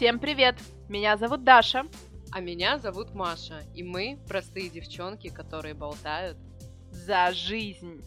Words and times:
Всем 0.00 0.18
привет! 0.18 0.56
Меня 0.88 1.18
зовут 1.18 1.44
Даша. 1.44 1.84
А 2.32 2.40
меня 2.40 2.78
зовут 2.78 3.12
Маша, 3.12 3.64
и 3.74 3.82
мы 3.82 4.18
простые 4.26 4.70
девчонки, 4.70 5.28
которые 5.28 5.74
болтают 5.74 6.38
за 6.90 7.32
жизнь. 7.32 8.00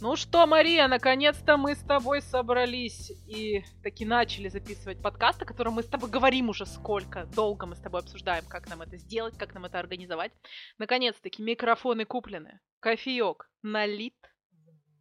Ну 0.00 0.14
что, 0.14 0.46
Мария, 0.46 0.86
наконец-то 0.86 1.56
мы 1.56 1.74
с 1.74 1.80
тобой 1.80 2.22
собрались 2.22 3.10
и 3.26 3.64
таки 3.82 4.04
начали 4.04 4.48
записывать 4.48 5.02
подкаст, 5.02 5.42
о 5.42 5.44
котором 5.44 5.72
мы 5.72 5.82
с 5.82 5.88
тобой 5.88 6.10
говорим 6.10 6.48
уже 6.48 6.64
сколько, 6.64 7.24
долго 7.34 7.66
мы 7.66 7.74
с 7.74 7.80
тобой 7.80 8.02
обсуждаем, 8.02 8.44
как 8.46 8.68
нам 8.68 8.82
это 8.82 8.96
сделать, 8.98 9.36
как 9.36 9.52
нам 9.52 9.64
это 9.64 9.80
организовать. 9.80 10.30
Наконец-таки 10.78 11.42
микрофоны 11.42 12.04
куплены, 12.04 12.60
кофеек 12.78 13.50
налит, 13.62 14.14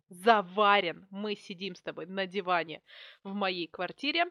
заварен. 0.09 1.07
Мы 1.09 1.35
сидим 1.35 1.75
с 1.75 1.81
тобой 1.81 2.05
на 2.05 2.25
диване 2.27 2.81
в 3.23 3.33
моей 3.33 3.67
квартире 3.67 4.25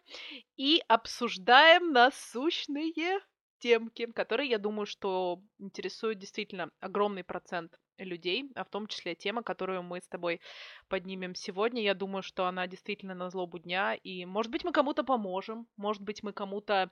и 0.56 0.82
обсуждаем 0.88 1.92
насущные 1.92 3.20
темки, 3.58 4.06
которые, 4.12 4.50
я 4.50 4.58
думаю, 4.58 4.86
что 4.86 5.42
интересуют 5.58 6.18
действительно 6.18 6.70
огромный 6.80 7.24
процент 7.24 7.78
людей, 7.98 8.50
а 8.54 8.64
в 8.64 8.70
том 8.70 8.86
числе 8.86 9.14
тема, 9.14 9.42
которую 9.42 9.82
мы 9.82 10.00
с 10.00 10.08
тобой 10.08 10.40
поднимем 10.88 11.34
сегодня. 11.34 11.82
Я 11.82 11.94
думаю, 11.94 12.22
что 12.22 12.46
она 12.46 12.66
действительно 12.66 13.14
на 13.14 13.30
злобу 13.30 13.58
дня, 13.58 13.94
и, 13.94 14.24
может 14.24 14.52
быть, 14.52 14.64
мы 14.64 14.72
кому-то 14.72 15.02
поможем, 15.04 15.66
может 15.76 16.02
быть, 16.02 16.22
мы 16.22 16.32
кому-то 16.32 16.90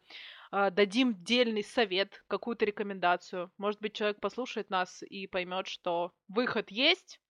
э, 0.52 0.70
дадим 0.70 1.14
дельный 1.22 1.62
совет, 1.62 2.24
какую-то 2.26 2.64
рекомендацию. 2.64 3.52
Может 3.56 3.80
быть, 3.80 3.94
человек 3.94 4.20
послушает 4.20 4.70
нас 4.70 5.02
и 5.02 5.26
поймет, 5.26 5.68
что 5.68 6.12
выход 6.28 6.70
есть, 6.70 7.20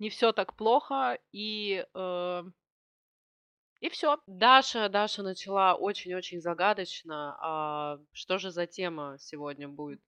не 0.00 0.10
все 0.10 0.32
так 0.32 0.56
плохо, 0.56 1.18
и 1.32 1.86
э, 1.94 2.42
и 3.80 3.88
все. 3.88 4.18
Даша, 4.26 4.88
Даша 4.90 5.22
начала 5.22 5.74
очень-очень 5.74 6.40
загадочно. 6.40 7.36
А 7.40 7.98
что 8.12 8.38
же 8.38 8.50
за 8.50 8.66
тема 8.66 9.16
сегодня 9.18 9.68
будет 9.68 10.02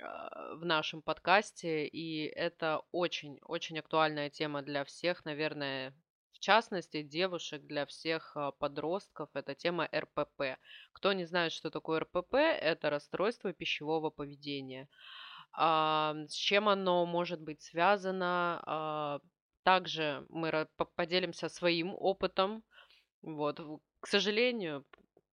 а, 0.00 0.54
в 0.54 0.64
нашем 0.64 1.02
подкасте? 1.02 1.86
И 1.86 2.24
это 2.24 2.80
очень-очень 2.92 3.78
актуальная 3.78 4.30
тема 4.30 4.62
для 4.62 4.84
всех, 4.84 5.26
наверное, 5.26 5.94
в 6.32 6.38
частности, 6.38 7.02
девушек, 7.02 7.66
для 7.66 7.84
всех 7.84 8.32
а, 8.36 8.52
подростков. 8.52 9.28
Это 9.34 9.54
тема 9.54 9.86
РПП. 9.94 10.58
Кто 10.94 11.12
не 11.12 11.26
знает, 11.26 11.52
что 11.52 11.68
такое 11.70 12.00
РПП, 12.00 12.34
это 12.36 12.88
расстройство 12.88 13.52
пищевого 13.52 14.08
поведения. 14.08 14.88
А, 15.56 16.14
с 16.28 16.34
чем 16.34 16.68
оно 16.68 17.06
может 17.06 17.40
быть 17.40 17.62
связано? 17.62 18.62
А, 18.66 19.20
также 19.62 20.26
мы 20.28 20.68
поделимся 20.96 21.48
своим 21.48 21.94
опытом. 21.94 22.62
Вот, 23.22 23.60
к 24.00 24.06
сожалению, 24.06 24.84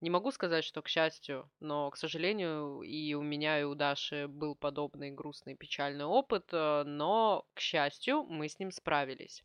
не 0.01 0.09
могу 0.09 0.31
сказать, 0.31 0.63
что 0.63 0.81
к 0.81 0.87
счастью, 0.87 1.49
но, 1.59 1.91
к 1.91 1.97
сожалению, 1.97 2.81
и 2.81 3.13
у 3.13 3.21
меня, 3.21 3.59
и 3.59 3.63
у 3.63 3.75
Даши 3.75 4.27
был 4.27 4.55
подобный 4.55 5.11
грустный, 5.11 5.55
печальный 5.55 6.05
опыт, 6.05 6.49
э, 6.51 6.83
но, 6.85 7.45
к 7.53 7.59
счастью, 7.59 8.23
мы 8.23 8.49
с 8.49 8.57
ним 8.57 8.71
справились. 8.71 9.43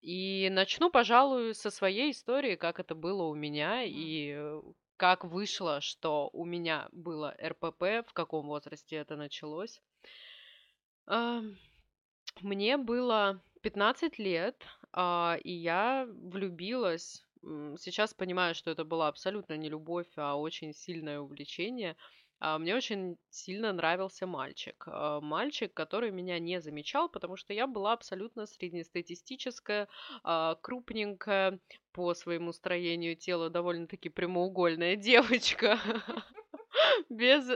И 0.00 0.48
начну, 0.50 0.90
пожалуй, 0.90 1.54
со 1.54 1.70
своей 1.70 2.10
истории, 2.10 2.56
как 2.56 2.80
это 2.80 2.94
было 2.94 3.24
у 3.24 3.34
меня, 3.34 3.84
и 3.84 4.32
э, 4.36 4.60
как 4.96 5.24
вышло, 5.24 5.80
что 5.80 6.30
у 6.32 6.44
меня 6.44 6.88
было 6.92 7.36
РПП, 7.42 8.06
в 8.06 8.12
каком 8.12 8.46
возрасте 8.46 8.96
это 8.96 9.16
началось. 9.16 9.80
Мне 12.40 12.76
было 12.76 13.40
15 13.62 14.18
лет, 14.18 14.62
а, 14.92 15.38
и 15.42 15.52
я 15.52 16.06
влюбилась. 16.08 17.24
Сейчас 17.78 18.12
понимаю, 18.12 18.54
что 18.54 18.70
это 18.70 18.84
была 18.84 19.08
абсолютно 19.08 19.56
не 19.56 19.68
любовь, 19.68 20.08
а 20.16 20.36
очень 20.36 20.74
сильное 20.74 21.20
увлечение. 21.20 21.96
А, 22.38 22.58
мне 22.58 22.74
очень 22.76 23.16
сильно 23.30 23.72
нравился 23.72 24.26
мальчик. 24.26 24.84
А, 24.86 25.20
мальчик, 25.20 25.72
который 25.74 26.10
меня 26.10 26.38
не 26.38 26.60
замечал, 26.60 27.08
потому 27.08 27.36
что 27.36 27.52
я 27.52 27.66
была 27.66 27.92
абсолютно 27.92 28.46
среднестатистическая, 28.46 29.88
крупненькая, 30.60 31.58
по 31.92 32.12
своему 32.12 32.52
строению 32.52 33.16
тела 33.16 33.48
довольно-таки 33.48 34.10
прямоугольная 34.10 34.96
девочка 35.08 35.78
без 37.08 37.48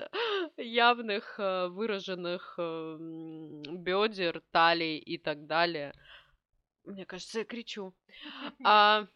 явных 0.57 1.39
э, 1.39 1.69
выраженных 1.69 2.55
э, 2.59 2.97
бедер, 2.99 4.43
талий 4.51 4.99
и 4.99 5.19
так 5.19 5.47
далее. 5.47 5.93
Мне 6.85 7.05
кажется, 7.05 7.41
я 7.41 7.45
кричу. 7.45 7.95
А, 8.65 9.07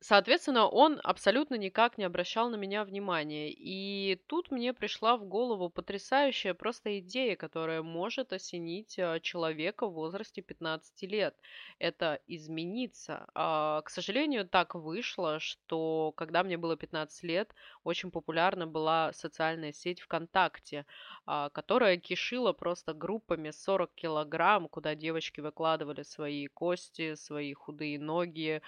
Соответственно, 0.00 0.66
он 0.68 1.00
абсолютно 1.02 1.54
никак 1.56 1.98
не 1.98 2.04
обращал 2.04 2.50
на 2.50 2.56
меня 2.56 2.84
внимания. 2.84 3.50
И 3.50 4.16
тут 4.26 4.50
мне 4.50 4.72
пришла 4.72 5.16
в 5.16 5.24
голову 5.24 5.70
потрясающая 5.70 6.54
просто 6.54 6.98
идея, 7.00 7.36
которая 7.36 7.82
может 7.82 8.32
осенить 8.32 8.98
а, 8.98 9.18
человека 9.20 9.86
в 9.86 9.94
возрасте 9.94 10.42
15 10.42 11.02
лет. 11.04 11.34
Это 11.78 12.20
измениться. 12.26 13.26
А, 13.34 13.82
к 13.82 13.90
сожалению, 13.90 14.46
так 14.46 14.74
вышло, 14.74 15.38
что 15.40 16.12
когда 16.16 16.42
мне 16.42 16.56
было 16.58 16.76
15 16.76 17.22
лет, 17.22 17.54
очень 17.82 18.10
популярна 18.10 18.66
была 18.66 19.12
социальная 19.12 19.72
сеть 19.72 20.00
ВКонтакте, 20.00 20.86
а, 21.26 21.50
которая 21.50 21.96
кишила 21.96 22.52
просто 22.52 22.92
группами 22.94 23.50
40 23.50 23.90
килограмм, 23.94 24.68
куда 24.68 24.94
девочки 24.94 25.40
выкладывали 25.40 26.02
свои 26.02 26.46
кости, 26.46 27.14
свои 27.14 27.52
худые 27.54 27.98
ноги, 27.98 28.60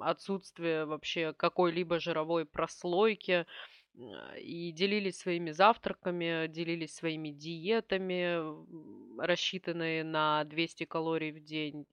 отсутствие 0.00 0.86
вообще 0.86 1.32
какой-либо 1.32 2.00
жировой 2.00 2.46
прослойки 2.46 3.46
и 4.38 4.72
делились 4.72 5.18
своими 5.18 5.50
завтраками, 5.50 6.46
делились 6.46 6.94
своими 6.94 7.30
диетами, 7.30 8.40
рассчитанные 9.20 10.04
на 10.04 10.44
200 10.44 10.84
калорий 10.84 11.32
в 11.32 11.40
день. 11.40 11.86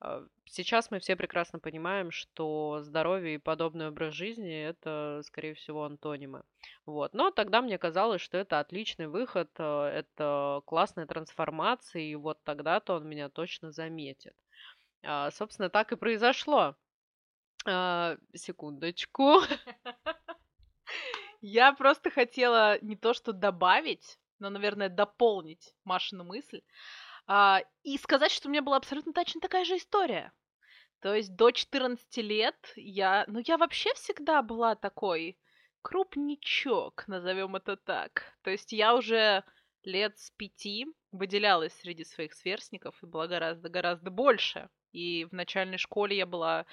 А, 0.00 0.26
сейчас 0.44 0.90
мы 0.90 0.98
все 0.98 1.16
прекрасно 1.16 1.58
понимаем, 1.58 2.10
что 2.10 2.80
здоровье 2.82 3.36
и 3.36 3.38
подобный 3.38 3.88
образ 3.88 4.14
жизни– 4.14 4.62
это, 4.68 5.22
скорее 5.24 5.54
всего, 5.54 5.84
антонимы. 5.84 6.42
Вот. 6.86 7.14
Но 7.14 7.30
тогда 7.30 7.62
мне 7.62 7.78
казалось, 7.78 8.20
что 8.20 8.36
это 8.36 8.60
отличный 8.60 9.06
выход, 9.06 9.50
а, 9.58 9.88
это 9.90 10.60
классная 10.66 11.06
трансформация, 11.06 12.02
и 12.02 12.14
вот 12.14 12.42
тогда-то 12.44 12.94
он 12.96 13.08
меня 13.08 13.28
точно 13.28 13.70
заметит. 13.72 14.34
А, 15.04 15.30
собственно, 15.30 15.68
так 15.68 15.92
и 15.92 15.96
произошло. 15.96 16.76
А, 17.66 18.16
секундочку. 18.34 19.40
Я 21.40 21.72
просто 21.74 22.10
хотела 22.10 22.78
не 22.82 22.96
то 22.96 23.12
что 23.12 23.32
добавить, 23.32 24.18
но, 24.38 24.50
наверное, 24.50 24.88
дополнить 24.88 25.74
Машину 25.84 26.24
мысль 26.24 26.62
а, 27.26 27.62
и 27.82 27.98
сказать, 27.98 28.30
что 28.30 28.48
у 28.48 28.50
меня 28.50 28.62
была 28.62 28.76
абсолютно 28.76 29.12
точно 29.12 29.40
такая 29.40 29.64
же 29.64 29.76
история. 29.76 30.32
То 31.00 31.14
есть 31.14 31.36
до 31.36 31.50
14 31.50 32.16
лет 32.18 32.56
я... 32.76 33.24
Ну, 33.28 33.40
я 33.44 33.58
вообще 33.58 33.92
всегда 33.94 34.40
была 34.42 34.74
такой 34.74 35.38
крупничок, 35.82 37.06
назовем 37.08 37.56
это 37.56 37.76
так. 37.76 38.32
То 38.42 38.50
есть 38.50 38.72
я 38.72 38.94
уже 38.94 39.44
лет 39.82 40.18
с 40.18 40.30
пяти 40.30 40.86
выделялась 41.12 41.74
среди 41.74 42.04
своих 42.04 42.32
сверстников 42.32 43.02
и 43.02 43.06
была 43.06 43.26
гораздо-гораздо 43.26 44.10
больше. 44.10 44.70
И 44.94 45.26
в 45.26 45.32
начальной 45.32 45.78
школе 45.78 46.16
я 46.16 46.26
была, 46.26 46.66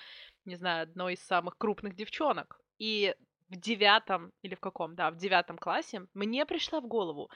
не 0.45 0.55
знаю, 0.55 0.83
одной 0.83 1.13
из 1.15 1.25
самых 1.25 1.57
крупных 1.57 1.95
девчонок. 1.95 2.61
И 2.77 3.15
в 3.49 3.55
девятом, 3.57 4.31
или 4.43 4.55
в 4.55 4.59
каком, 4.59 4.95
да, 4.95 5.11
в 5.11 5.17
девятом 5.17 5.57
классе 5.57 6.05
мне 6.13 6.45
пришла 6.45 6.79
в 6.79 6.87
голову 6.87 7.29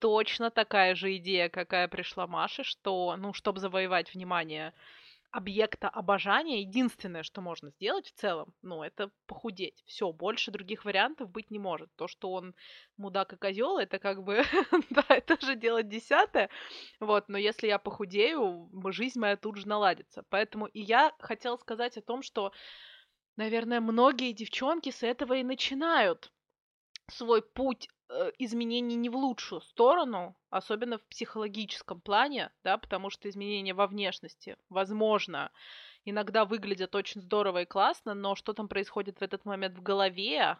точно 0.00 0.50
такая 0.50 0.94
же 0.94 1.16
идея, 1.16 1.48
какая 1.48 1.86
пришла 1.86 2.26
Маше, 2.26 2.64
что, 2.64 3.14
ну, 3.16 3.32
чтобы 3.32 3.60
завоевать 3.60 4.12
внимание 4.14 4.72
объекта 5.30 5.88
обожания, 5.88 6.60
единственное, 6.60 7.22
что 7.22 7.40
можно 7.40 7.70
сделать 7.70 8.08
в 8.08 8.12
целом, 8.12 8.52
ну, 8.62 8.82
это 8.82 9.10
похудеть. 9.26 9.82
Все, 9.86 10.12
больше 10.12 10.50
других 10.50 10.84
вариантов 10.84 11.30
быть 11.30 11.50
не 11.50 11.58
может. 11.58 11.88
То, 11.96 12.08
что 12.08 12.32
он 12.32 12.54
мудак 12.96 13.32
и 13.32 13.36
козел, 13.36 13.78
это 13.78 13.98
как 13.98 14.22
бы, 14.24 14.42
да, 14.90 15.04
это 15.08 15.40
же 15.44 15.54
дело 15.54 15.82
десятое. 15.82 16.50
Вот, 16.98 17.28
но 17.28 17.38
если 17.38 17.68
я 17.68 17.78
похудею, 17.78 18.70
жизнь 18.92 19.18
моя 19.18 19.36
тут 19.36 19.56
же 19.56 19.68
наладится. 19.68 20.24
Поэтому 20.30 20.66
и 20.66 20.80
я 20.80 21.12
хотела 21.20 21.56
сказать 21.56 21.96
о 21.96 22.02
том, 22.02 22.22
что, 22.22 22.52
наверное, 23.36 23.80
многие 23.80 24.32
девчонки 24.32 24.90
с 24.90 25.02
этого 25.02 25.34
и 25.34 25.44
начинают 25.44 26.32
свой 27.08 27.42
путь 27.42 27.88
изменений 28.38 28.96
не 28.96 29.08
в 29.08 29.16
лучшую 29.16 29.60
сторону, 29.60 30.34
особенно 30.50 30.98
в 30.98 31.02
психологическом 31.04 32.00
плане, 32.00 32.50
да, 32.64 32.78
потому 32.78 33.10
что 33.10 33.28
изменения 33.28 33.74
во 33.74 33.86
внешности, 33.86 34.56
возможно, 34.68 35.50
иногда 36.04 36.44
выглядят 36.44 36.94
очень 36.94 37.20
здорово 37.20 37.62
и 37.62 37.66
классно, 37.66 38.14
но 38.14 38.34
что 38.34 38.52
там 38.52 38.68
происходит 38.68 39.18
в 39.18 39.22
этот 39.22 39.44
момент 39.44 39.76
в 39.76 39.82
голове, 39.82 40.58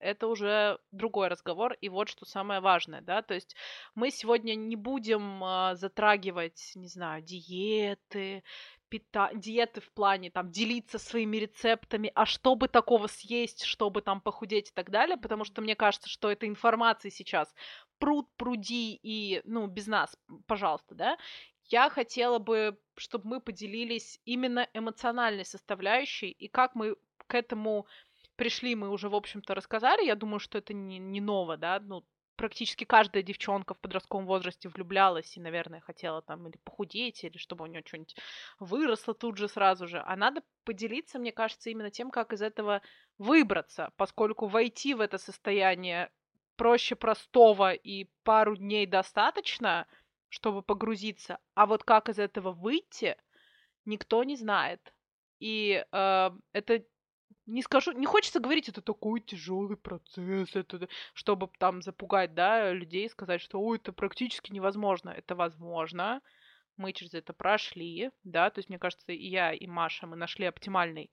это 0.00 0.26
уже 0.26 0.78
другой 0.92 1.28
разговор, 1.28 1.74
и 1.74 1.88
вот 1.88 2.08
что 2.08 2.24
самое 2.24 2.60
важное, 2.60 3.02
да, 3.02 3.22
то 3.22 3.34
есть 3.34 3.54
мы 3.94 4.10
сегодня 4.10 4.54
не 4.54 4.74
будем 4.74 5.44
а, 5.44 5.74
затрагивать, 5.74 6.72
не 6.74 6.88
знаю, 6.88 7.22
диеты, 7.22 8.42
пита... 8.90 9.30
диеты 9.34 9.80
в 9.80 9.90
плане 9.92 10.30
там 10.30 10.50
делиться 10.50 10.98
своими 10.98 11.38
рецептами, 11.38 12.12
а 12.14 12.26
чтобы 12.26 12.68
такого 12.68 13.06
съесть, 13.06 13.64
чтобы 13.64 14.02
там 14.02 14.20
похудеть 14.20 14.70
и 14.70 14.72
так 14.74 14.90
далее, 14.90 15.16
потому 15.16 15.44
что 15.44 15.62
мне 15.62 15.76
кажется, 15.76 16.08
что 16.08 16.30
эта 16.30 16.46
информация 16.46 17.10
сейчас 17.10 17.54
пруд, 17.98 18.28
пруди 18.36 18.98
и, 19.02 19.40
ну, 19.44 19.66
без 19.66 19.86
нас, 19.86 20.16
пожалуйста, 20.46 20.94
да, 20.94 21.18
я 21.70 21.88
хотела 21.88 22.38
бы, 22.38 22.78
чтобы 22.96 23.28
мы 23.28 23.40
поделились 23.40 24.20
именно 24.24 24.68
эмоциональной 24.74 25.44
составляющей 25.44 26.30
и 26.30 26.48
как 26.48 26.74
мы 26.74 26.96
к 27.26 27.34
этому 27.34 27.86
пришли, 28.34 28.74
мы 28.74 28.90
уже, 28.90 29.08
в 29.08 29.14
общем-то, 29.14 29.54
рассказали. 29.54 30.04
Я 30.04 30.16
думаю, 30.16 30.40
что 30.40 30.58
это 30.58 30.74
не, 30.74 30.98
не 30.98 31.20
ново, 31.20 31.56
да, 31.56 31.78
ну, 31.78 32.04
практически 32.40 32.84
каждая 32.84 33.22
девчонка 33.22 33.74
в 33.74 33.78
подростковом 33.80 34.24
возрасте 34.24 34.70
влюблялась 34.70 35.36
и, 35.36 35.40
наверное, 35.40 35.80
хотела 35.80 36.22
там 36.22 36.48
или 36.48 36.56
похудеть, 36.64 37.22
или 37.22 37.36
чтобы 37.36 37.64
у 37.64 37.66
нее 37.66 37.82
что-нибудь 37.84 38.16
выросло 38.58 39.12
тут 39.12 39.36
же 39.36 39.46
сразу 39.46 39.86
же. 39.86 40.02
А 40.06 40.16
надо 40.16 40.42
поделиться, 40.64 41.18
мне 41.18 41.32
кажется, 41.32 41.68
именно 41.68 41.90
тем, 41.90 42.10
как 42.10 42.32
из 42.32 42.40
этого 42.40 42.80
выбраться, 43.18 43.92
поскольку 43.98 44.46
войти 44.46 44.94
в 44.94 45.00
это 45.02 45.18
состояние 45.18 46.10
проще 46.56 46.96
простого 46.96 47.74
и 47.74 48.08
пару 48.22 48.56
дней 48.56 48.86
достаточно, 48.86 49.86
чтобы 50.30 50.62
погрузиться, 50.62 51.40
а 51.54 51.66
вот 51.66 51.84
как 51.84 52.08
из 52.08 52.18
этого 52.18 52.52
выйти, 52.52 53.18
никто 53.84 54.24
не 54.24 54.36
знает. 54.36 54.94
И 55.40 55.84
э, 55.92 56.30
это 56.54 56.84
не 57.50 57.62
скажу, 57.62 57.92
не 57.92 58.06
хочется 58.06 58.40
говорить, 58.40 58.68
это 58.68 58.80
такой 58.80 59.20
тяжелый 59.20 59.76
процесс, 59.76 60.54
это, 60.54 60.88
чтобы 61.14 61.48
там 61.58 61.82
запугать, 61.82 62.34
да, 62.34 62.72
людей, 62.72 63.08
сказать, 63.08 63.40
что, 63.40 63.60
ой, 63.60 63.78
это 63.78 63.92
практически 63.92 64.52
невозможно. 64.52 65.10
Это 65.10 65.34
возможно. 65.34 66.22
Мы 66.76 66.92
через 66.92 67.14
это 67.14 67.32
прошли, 67.32 68.10
да, 68.24 68.48
то 68.50 68.60
есть, 68.60 68.68
мне 68.68 68.78
кажется, 68.78 69.12
и 69.12 69.28
я, 69.28 69.52
и 69.52 69.66
Маша, 69.66 70.06
мы 70.06 70.16
нашли 70.16 70.46
оптимальный 70.46 71.10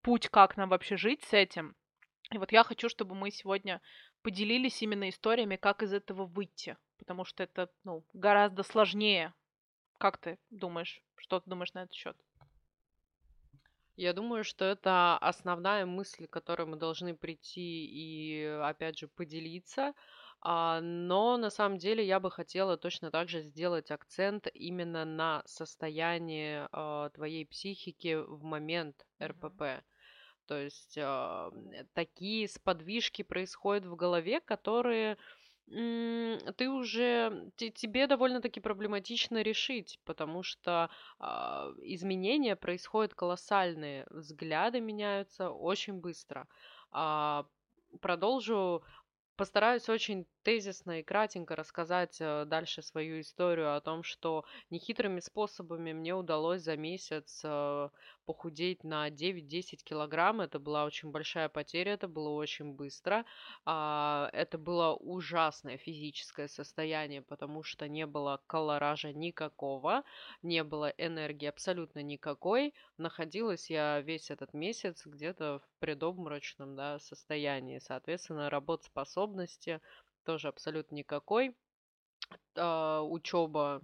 путь, 0.00 0.28
как 0.28 0.56
нам 0.56 0.68
вообще 0.68 0.96
жить 0.96 1.22
с 1.24 1.32
этим. 1.32 1.74
И 2.30 2.38
вот 2.38 2.52
я 2.52 2.64
хочу, 2.64 2.88
чтобы 2.88 3.14
мы 3.14 3.30
сегодня 3.30 3.82
поделились 4.22 4.80
именно 4.82 5.08
историями, 5.08 5.56
как 5.56 5.82
из 5.82 5.92
этого 5.92 6.24
выйти, 6.24 6.76
потому 6.98 7.24
что 7.24 7.42
это, 7.42 7.70
ну, 7.84 8.04
гораздо 8.14 8.62
сложнее. 8.62 9.34
Как 9.98 10.18
ты 10.18 10.38
думаешь? 10.50 11.02
Что 11.16 11.40
ты 11.40 11.50
думаешь 11.50 11.74
на 11.74 11.82
этот 11.82 11.94
счет? 11.94 12.16
Я 13.96 14.12
думаю, 14.12 14.42
что 14.42 14.64
это 14.64 15.16
основная 15.18 15.86
мысль, 15.86 16.26
к 16.26 16.30
которой 16.30 16.66
мы 16.66 16.76
должны 16.76 17.14
прийти 17.14 17.86
и, 17.86 18.44
опять 18.62 18.98
же, 18.98 19.06
поделиться. 19.08 19.94
А, 20.40 20.80
но 20.80 21.36
на 21.36 21.48
самом 21.50 21.78
деле 21.78 22.04
я 22.04 22.18
бы 22.18 22.30
хотела 22.30 22.76
точно 22.76 23.10
так 23.10 23.28
же 23.28 23.40
сделать 23.42 23.90
акцент 23.92 24.48
именно 24.52 25.04
на 25.04 25.42
состоянии 25.46 26.66
а, 26.72 27.10
твоей 27.10 27.46
психики 27.46 28.16
в 28.16 28.42
момент 28.42 29.06
РПП. 29.22 29.84
То 30.46 30.58
есть 30.58 30.98
а, 30.98 31.50
такие 31.94 32.48
сподвижки 32.48 33.22
происходят 33.22 33.86
в 33.86 33.94
голове, 33.94 34.40
которые 34.40 35.18
ты 35.66 36.68
уже 36.68 37.50
тебе 37.56 38.06
довольно-таки 38.06 38.60
проблематично 38.60 39.42
решить, 39.42 39.98
потому 40.04 40.42
что 40.42 40.90
а, 41.18 41.70
изменения 41.82 42.54
происходят 42.54 43.14
колоссальные, 43.14 44.06
взгляды 44.10 44.80
меняются 44.80 45.50
очень 45.50 46.00
быстро. 46.00 46.48
А, 46.90 47.46
продолжу 48.00 48.84
Постараюсь 49.36 49.88
очень 49.88 50.26
тезисно 50.44 51.00
и 51.00 51.02
кратенько 51.02 51.56
рассказать 51.56 52.18
э, 52.20 52.44
дальше 52.44 52.82
свою 52.82 53.20
историю 53.20 53.74
о 53.74 53.80
том, 53.80 54.02
что 54.04 54.44
нехитрыми 54.70 55.20
способами 55.20 55.92
мне 55.92 56.14
удалось 56.14 56.62
за 56.62 56.76
месяц 56.76 57.40
э, 57.42 57.88
похудеть 58.26 58.84
на 58.84 59.10
9-10 59.10 59.82
килограмм. 59.82 60.40
Это 60.42 60.58
была 60.58 60.84
очень 60.84 61.10
большая 61.10 61.48
потеря, 61.48 61.94
это 61.94 62.08
было 62.08 62.28
очень 62.28 62.74
быстро. 62.74 63.24
А, 63.64 64.28
это 64.32 64.58
было 64.58 64.94
ужасное 64.94 65.78
физическое 65.78 66.48
состояние, 66.48 67.22
потому 67.22 67.62
что 67.62 67.88
не 67.88 68.06
было 68.06 68.40
колоража 68.46 69.12
никакого, 69.12 70.04
не 70.42 70.62
было 70.62 70.92
энергии 70.98 71.46
абсолютно 71.46 72.00
никакой. 72.02 72.74
Находилась 72.98 73.70
я 73.70 74.00
весь 74.00 74.30
этот 74.30 74.52
месяц 74.52 75.06
где-то 75.06 75.60
в 75.60 75.80
предобморочном 75.80 76.76
да, 76.76 76.98
состоянии. 76.98 77.78
Соответственно, 77.78 78.50
работоспособности 78.50 79.80
тоже 80.24 80.48
абсолютно 80.48 80.96
никакой. 80.96 81.56
А, 82.56 83.02
учеба 83.02 83.82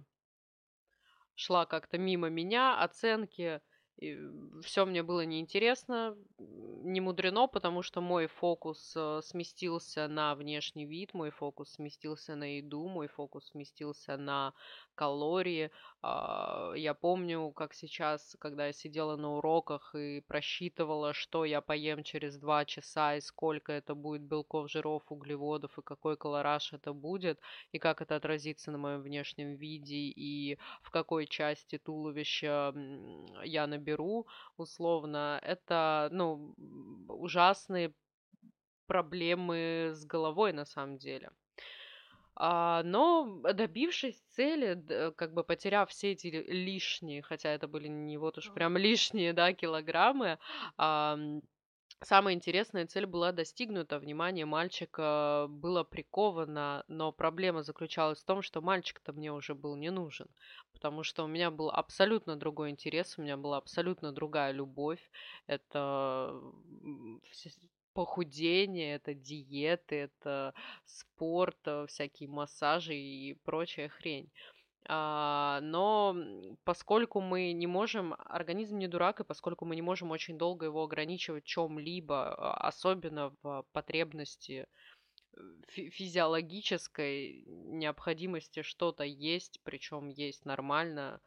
шла 1.35 1.65
как-то 1.65 1.97
мимо 1.97 2.29
меня, 2.29 2.81
оценки 2.81 3.61
все 4.63 4.85
мне 4.85 5.03
было 5.03 5.25
неинтересно, 5.25 6.17
не 6.39 6.99
мудрено, 7.01 7.47
потому 7.47 7.83
что 7.83 8.01
мой 8.01 8.25
фокус 8.25 8.93
э, 8.95 9.21
сместился 9.23 10.07
на 10.07 10.33
внешний 10.33 10.85
вид, 10.85 11.13
мой 11.13 11.29
фокус 11.29 11.73
сместился 11.73 12.35
на 12.35 12.57
еду, 12.57 12.87
мой 12.87 13.07
фокус 13.07 13.49
сместился 13.49 14.17
на 14.17 14.53
калории. 14.95 15.69
А, 16.03 16.73
я 16.75 16.95
помню, 16.95 17.51
как 17.51 17.73
сейчас, 17.75 18.35
когда 18.39 18.67
я 18.67 18.73
сидела 18.73 19.17
на 19.17 19.35
уроках 19.35 19.93
и 19.93 20.21
просчитывала, 20.21 21.13
что 21.13 21.45
я 21.45 21.61
поем 21.61 22.03
через 22.03 22.37
два 22.37 22.65
часа 22.65 23.15
и 23.15 23.21
сколько 23.21 23.71
это 23.71 23.93
будет 23.93 24.23
белков, 24.23 24.71
жиров, 24.71 25.03
углеводов 25.11 25.77
и 25.77 25.83
какой 25.83 26.17
колораж 26.17 26.73
это 26.73 26.93
будет, 26.93 27.39
и 27.71 27.77
как 27.77 28.01
это 28.01 28.15
отразится 28.15 28.71
на 28.71 28.79
моем 28.79 29.01
внешнем 29.01 29.55
виде, 29.55 29.95
и 29.95 30.57
в 30.81 30.89
какой 30.89 31.27
части 31.27 31.77
туловища 31.77 32.73
я 33.43 33.67
наберу, 33.67 34.25
условно, 34.57 35.39
это, 35.43 36.09
ну, 36.11 36.55
ужасные 37.09 37.93
проблемы 38.87 39.91
с 39.93 40.03
головой 40.05 40.51
на 40.51 40.65
самом 40.65 40.97
деле. 40.97 41.31
А, 42.35 42.81
но 42.83 43.41
добившись 43.53 44.21
цели, 44.31 45.11
как 45.15 45.33
бы 45.33 45.43
потеряв 45.43 45.89
все 45.89 46.11
эти 46.11 46.27
лишние, 46.27 47.21
хотя 47.21 47.49
это 47.49 47.67
были 47.67 47.87
не 47.87 48.17
вот 48.17 48.37
уж 48.37 48.51
прям 48.51 48.77
лишние, 48.77 49.33
да, 49.33 49.53
килограммы, 49.53 50.39
самая 52.03 52.33
интересная 52.33 52.87
цель 52.87 53.05
была 53.05 53.31
достигнута. 53.31 53.99
Внимание 53.99 54.45
мальчика 54.45 55.47
было 55.49 55.83
приковано, 55.83 56.83
но 56.87 57.11
проблема 57.11 57.63
заключалась 57.63 58.19
в 58.21 58.25
том, 58.25 58.41
что 58.41 58.61
мальчик-то 58.61 59.13
мне 59.13 59.31
уже 59.31 59.53
был 59.55 59.75
не 59.75 59.91
нужен, 59.91 60.27
потому 60.73 61.03
что 61.03 61.23
у 61.23 61.27
меня 61.27 61.51
был 61.51 61.69
абсолютно 61.69 62.35
другой 62.35 62.69
интерес, 62.71 63.17
у 63.17 63.21
меня 63.21 63.37
была 63.37 63.57
абсолютно 63.57 64.11
другая 64.11 64.51
любовь. 64.51 65.01
Это 65.47 66.33
похудение, 67.93 68.95
это 68.95 69.13
диеты, 69.13 69.95
это 69.95 70.53
спорт, 70.85 71.57
э, 71.65 71.85
всякие 71.87 72.29
массажи 72.29 72.95
и 72.95 73.33
прочая 73.43 73.89
хрень. 73.89 74.31
А, 74.87 75.59
но 75.61 76.15
поскольку 76.63 77.21
мы 77.21 77.53
не 77.53 77.67
можем, 77.67 78.15
организм 78.17 78.77
не 78.79 78.87
дурак, 78.87 79.19
и 79.19 79.23
поскольку 79.23 79.65
мы 79.65 79.75
не 79.75 79.81
можем 79.81 80.11
очень 80.11 80.37
долго 80.37 80.65
его 80.65 80.83
ограничивать 80.83 81.43
чем-либо, 81.45 82.33
а, 82.33 82.67
особенно 82.67 83.35
в 83.43 83.65
потребности 83.71 84.67
э, 85.37 85.41
физиологической 85.69 87.43
необходимости 87.47 88.63
что-то 88.63 89.03
есть, 89.03 89.59
причем 89.63 90.09
есть 90.09 90.45
нормально, 90.45 91.21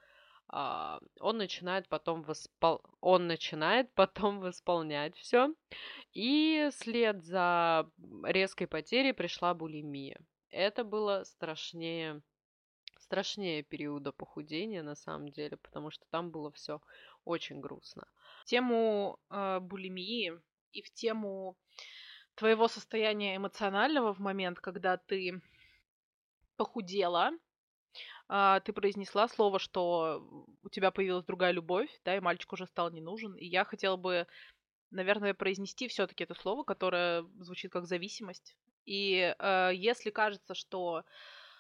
он 0.51 1.37
начинает 1.39 1.89
потом 1.89 2.23
воспол... 2.23 2.83
он 3.01 3.27
начинает 3.27 3.93
потом 3.95 4.41
восполнять 4.41 5.17
все. 5.17 5.55
И 6.13 6.69
след 6.73 7.25
за 7.25 7.91
резкой 8.25 8.67
потерей 8.67 9.13
пришла 9.13 9.55
булимия. 9.55 10.21
Это 10.51 10.85
было 10.85 11.25
страшнее 11.25 12.23
страшнее 12.99 13.63
периода 13.63 14.13
похудения 14.13 14.83
на 14.83 14.95
самом 14.95 15.29
деле, 15.29 15.57
потому 15.59 15.91
что 15.91 16.07
там 16.11 16.31
было 16.31 16.51
все 16.53 16.81
очень 17.25 17.61
грустно. 17.61 18.07
тему 18.47 19.19
э, 19.31 19.61
булимии 19.61 20.33
и 20.73 20.83
в 20.83 20.91
тему 20.93 21.57
твоего 22.35 22.69
состояния 22.69 23.37
эмоционального 23.37 24.15
в 24.15 24.21
момент, 24.21 24.59
когда 24.59 24.97
ты 24.97 25.41
похудела, 26.57 27.31
а, 28.29 28.61
ты 28.61 28.73
произнесла 28.73 29.29
слово, 29.29 29.59
что 29.59 30.27
у 30.63 30.69
тебя 30.69 30.91
появилась 30.91 31.25
другая 31.25 31.53
любовь, 31.53 31.91
да, 32.05 32.17
и 32.17 32.21
мальчик 32.21 32.53
уже 32.53 32.67
стал 32.67 32.91
не 32.91 33.01
нужен. 33.01 33.35
И 33.35 33.47
я 33.47 33.65
хотела 33.65 33.97
бы, 33.97 34.27
наверное, 34.91 35.35
произнести 35.35 35.89
все-таки 35.89 36.25
это 36.25 36.35
слово, 36.35 36.65
которое 36.65 37.25
звучит 37.41 37.73
как 37.73 37.87
зависимость. 37.87 38.57
И 38.87 39.35
э, 39.39 39.71
если 39.75 40.11
кажется, 40.11 40.55
что 40.55 41.05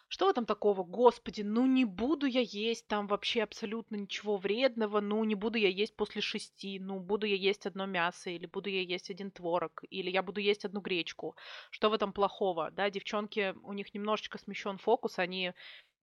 что 0.08 0.26
в 0.26 0.28
этом 0.28 0.46
такого? 0.46 0.84
Господи, 0.84 1.42
ну 1.42 1.66
не 1.66 1.84
буду 1.84 2.26
я 2.26 2.40
есть 2.40 2.86
там 2.86 3.06
вообще 3.08 3.42
абсолютно 3.42 3.96
ничего 3.96 4.36
вредного, 4.36 5.00
ну 5.00 5.24
не 5.24 5.34
буду 5.34 5.58
я 5.58 5.68
есть 5.68 5.96
после 5.96 6.20
шести, 6.20 6.78
ну 6.78 7.00
буду 7.00 7.26
я 7.26 7.34
есть 7.34 7.66
одно 7.66 7.86
мясо, 7.86 8.30
или 8.30 8.46
буду 8.46 8.68
я 8.68 8.82
есть 8.82 9.10
один 9.10 9.30
творог, 9.30 9.82
или 9.90 10.10
я 10.10 10.22
буду 10.22 10.40
есть 10.40 10.64
одну 10.64 10.80
гречку. 10.80 11.36
Что 11.70 11.90
в 11.90 11.94
этом 11.94 12.12
плохого? 12.12 12.70
Да, 12.70 12.90
девчонки, 12.90 13.54
у 13.62 13.72
них 13.72 13.92
немножечко 13.94 14.38
смещен 14.38 14.78
фокус, 14.78 15.18
они 15.18 15.52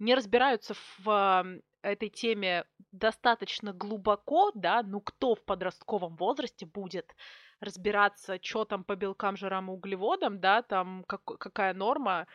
не 0.01 0.15
разбираются 0.15 0.73
в 0.97 1.61
этой 1.83 2.09
теме 2.09 2.65
достаточно 2.91 3.71
глубоко, 3.71 4.51
да, 4.55 4.81
ну 4.83 4.99
кто 4.99 5.35
в 5.35 5.45
подростковом 5.45 6.15
возрасте 6.15 6.65
будет 6.65 7.15
разбираться, 7.59 8.39
что 8.41 8.65
там 8.65 8.83
по 8.83 8.95
белкам, 8.95 9.37
жирам 9.37 9.69
и 9.69 9.73
углеводам, 9.73 10.39
да, 10.39 10.63
там 10.63 11.03
как, 11.07 11.23
какая 11.23 11.73
норма, 11.75 12.27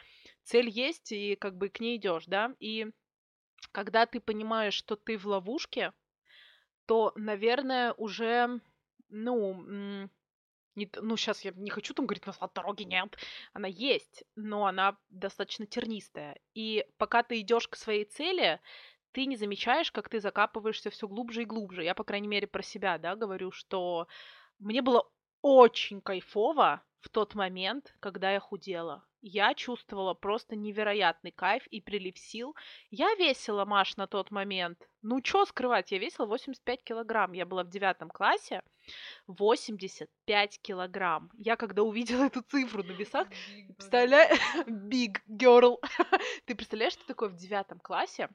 цель 0.45 0.69
есть, 0.69 1.11
и 1.11 1.35
как 1.35 1.57
бы 1.57 1.69
к 1.69 1.81
ней 1.81 1.97
идешь, 1.97 2.27
да, 2.27 2.55
и 2.61 2.87
когда 3.73 4.07
ты 4.07 4.21
понимаешь, 4.21 4.75
что 4.75 4.95
ты 4.95 5.19
в 5.19 5.27
ловушке, 5.27 5.93
то, 6.87 7.13
наверное, 7.17 7.93
уже, 7.95 8.61
ну, 9.09 10.09
не, 10.77 10.91
ну, 11.01 11.17
сейчас 11.17 11.45
я 11.45 11.53
не 11.57 11.71
хочу 11.71 11.95
там 11.95 12.07
говорить, 12.07 12.27
назад 12.27 12.53
дороги 12.55 12.85
нет. 12.85 13.17
Она 13.53 13.69
есть, 13.69 14.25
но 14.37 14.67
она 14.67 14.99
достаточно 15.09 15.67
тернистая. 15.67 16.39
И 16.55 16.87
пока 16.99 17.23
ты 17.23 17.41
идешь 17.41 17.69
к 17.69 17.77
своей 17.77 18.05
цели, 18.05 18.61
ты 19.13 19.27
не 19.27 19.37
замечаешь, 19.37 19.91
как 19.91 20.09
ты 20.09 20.21
закапываешься 20.21 20.91
все 20.91 21.09
глубже 21.09 21.43
и 21.43 21.47
глубже. 21.47 21.83
Я, 21.83 21.95
по 21.95 22.05
крайней 22.05 22.29
мере, 22.29 22.47
про 22.47 22.63
себя, 22.63 22.99
да, 22.99 23.17
говорю, 23.17 23.51
что 23.51 24.07
мне 24.59 24.83
было 24.83 25.11
очень 25.43 26.01
кайфово 26.01 26.83
в 27.07 27.09
тот 27.09 27.37
момент, 27.37 27.95
когда 28.01 28.33
я 28.33 28.41
худела. 28.41 29.05
Я 29.23 29.55
чувствовала 29.55 30.13
просто 30.15 30.57
невероятный 30.57 31.31
кайф 31.31 31.65
и 31.69 31.81
прилив 31.81 32.19
сил. 32.19 32.57
Я 32.91 33.15
весила, 33.15 33.65
Маш, 33.65 33.97
на 33.97 34.09
тот 34.09 34.33
момент. 34.33 34.79
Ну, 35.03 35.21
что 35.23 35.47
скрывать, 35.47 35.93
я 35.93 35.99
весила 35.99 36.27
85 36.27 36.83
килограмм. 36.83 37.33
Я 37.33 37.47
была 37.47 37.63
в 37.63 37.69
девятом 37.69 38.11
классе. 38.11 38.63
85 39.29 40.61
килограмм. 40.61 41.31
Я 41.39 41.55
когда 41.57 41.83
увидела 41.83 42.25
эту 42.25 42.43
цифру 42.43 42.83
на 42.83 42.93
весах, 42.93 43.29
представляешь, 43.77 44.39
big 44.67 45.19
girl. 45.29 45.77
Ты 46.45 46.57
представляешь, 46.57 46.95
что 46.95 47.07
такое 47.07 47.29
в 47.29 47.37
девятом 47.37 47.79
классе? 47.79 48.29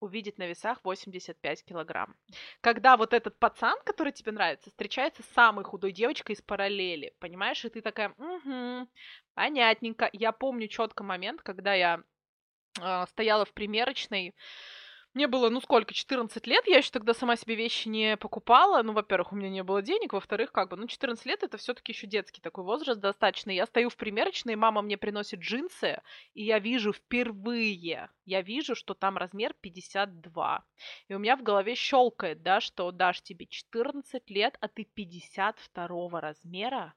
Увидеть 0.00 0.38
на 0.38 0.46
весах 0.46 0.78
85 0.84 1.64
килограмм. 1.64 2.16
Когда 2.60 2.96
вот 2.96 3.12
этот 3.12 3.38
пацан, 3.38 3.76
который 3.84 4.12
тебе 4.12 4.32
нравится, 4.32 4.70
встречается 4.70 5.22
с 5.22 5.26
самой 5.34 5.64
худой 5.64 5.92
девочкой 5.92 6.34
из 6.34 6.42
параллели, 6.42 7.14
понимаешь, 7.18 7.64
и 7.64 7.68
ты 7.68 7.80
такая, 7.80 8.10
угу, 8.16 8.88
понятненько. 9.34 10.08
Я 10.12 10.32
помню 10.32 10.68
четко 10.68 11.04
момент, 11.04 11.42
когда 11.42 11.74
я 11.74 12.02
э, 12.80 13.06
стояла 13.08 13.44
в 13.44 13.52
примерочной, 13.52 14.34
мне 15.18 15.26
было, 15.26 15.48
ну 15.50 15.60
сколько, 15.60 15.92
14 15.92 16.46
лет, 16.46 16.64
я 16.68 16.76
еще 16.76 16.92
тогда 16.92 17.12
сама 17.12 17.34
себе 17.34 17.56
вещи 17.56 17.88
не 17.88 18.16
покупала. 18.16 18.84
Ну, 18.84 18.92
во-первых, 18.92 19.32
у 19.32 19.36
меня 19.36 19.50
не 19.50 19.64
было 19.64 19.82
денег, 19.82 20.12
во-вторых, 20.12 20.52
как 20.52 20.70
бы, 20.70 20.76
ну, 20.76 20.86
14 20.86 21.26
лет 21.26 21.42
это 21.42 21.56
все-таки 21.56 21.90
еще 21.90 22.06
детский 22.06 22.40
такой 22.40 22.62
возраст 22.62 23.00
достаточно. 23.00 23.50
Я 23.50 23.66
стою 23.66 23.90
в 23.90 23.96
примерочной, 23.96 24.54
мама 24.54 24.80
мне 24.80 24.96
приносит 24.96 25.40
джинсы, 25.40 26.00
и 26.34 26.44
я 26.44 26.60
вижу 26.60 26.92
впервые, 26.92 28.10
я 28.26 28.42
вижу, 28.42 28.76
что 28.76 28.94
там 28.94 29.16
размер 29.16 29.54
52. 29.60 30.64
И 31.08 31.14
у 31.14 31.18
меня 31.18 31.36
в 31.36 31.42
голове 31.42 31.74
щелкает, 31.74 32.44
да, 32.44 32.60
что 32.60 32.92
дашь 32.92 33.20
тебе 33.20 33.46
14 33.46 34.30
лет, 34.30 34.56
а 34.60 34.68
ты 34.68 34.84
52 34.84 36.20
размера? 36.20 36.94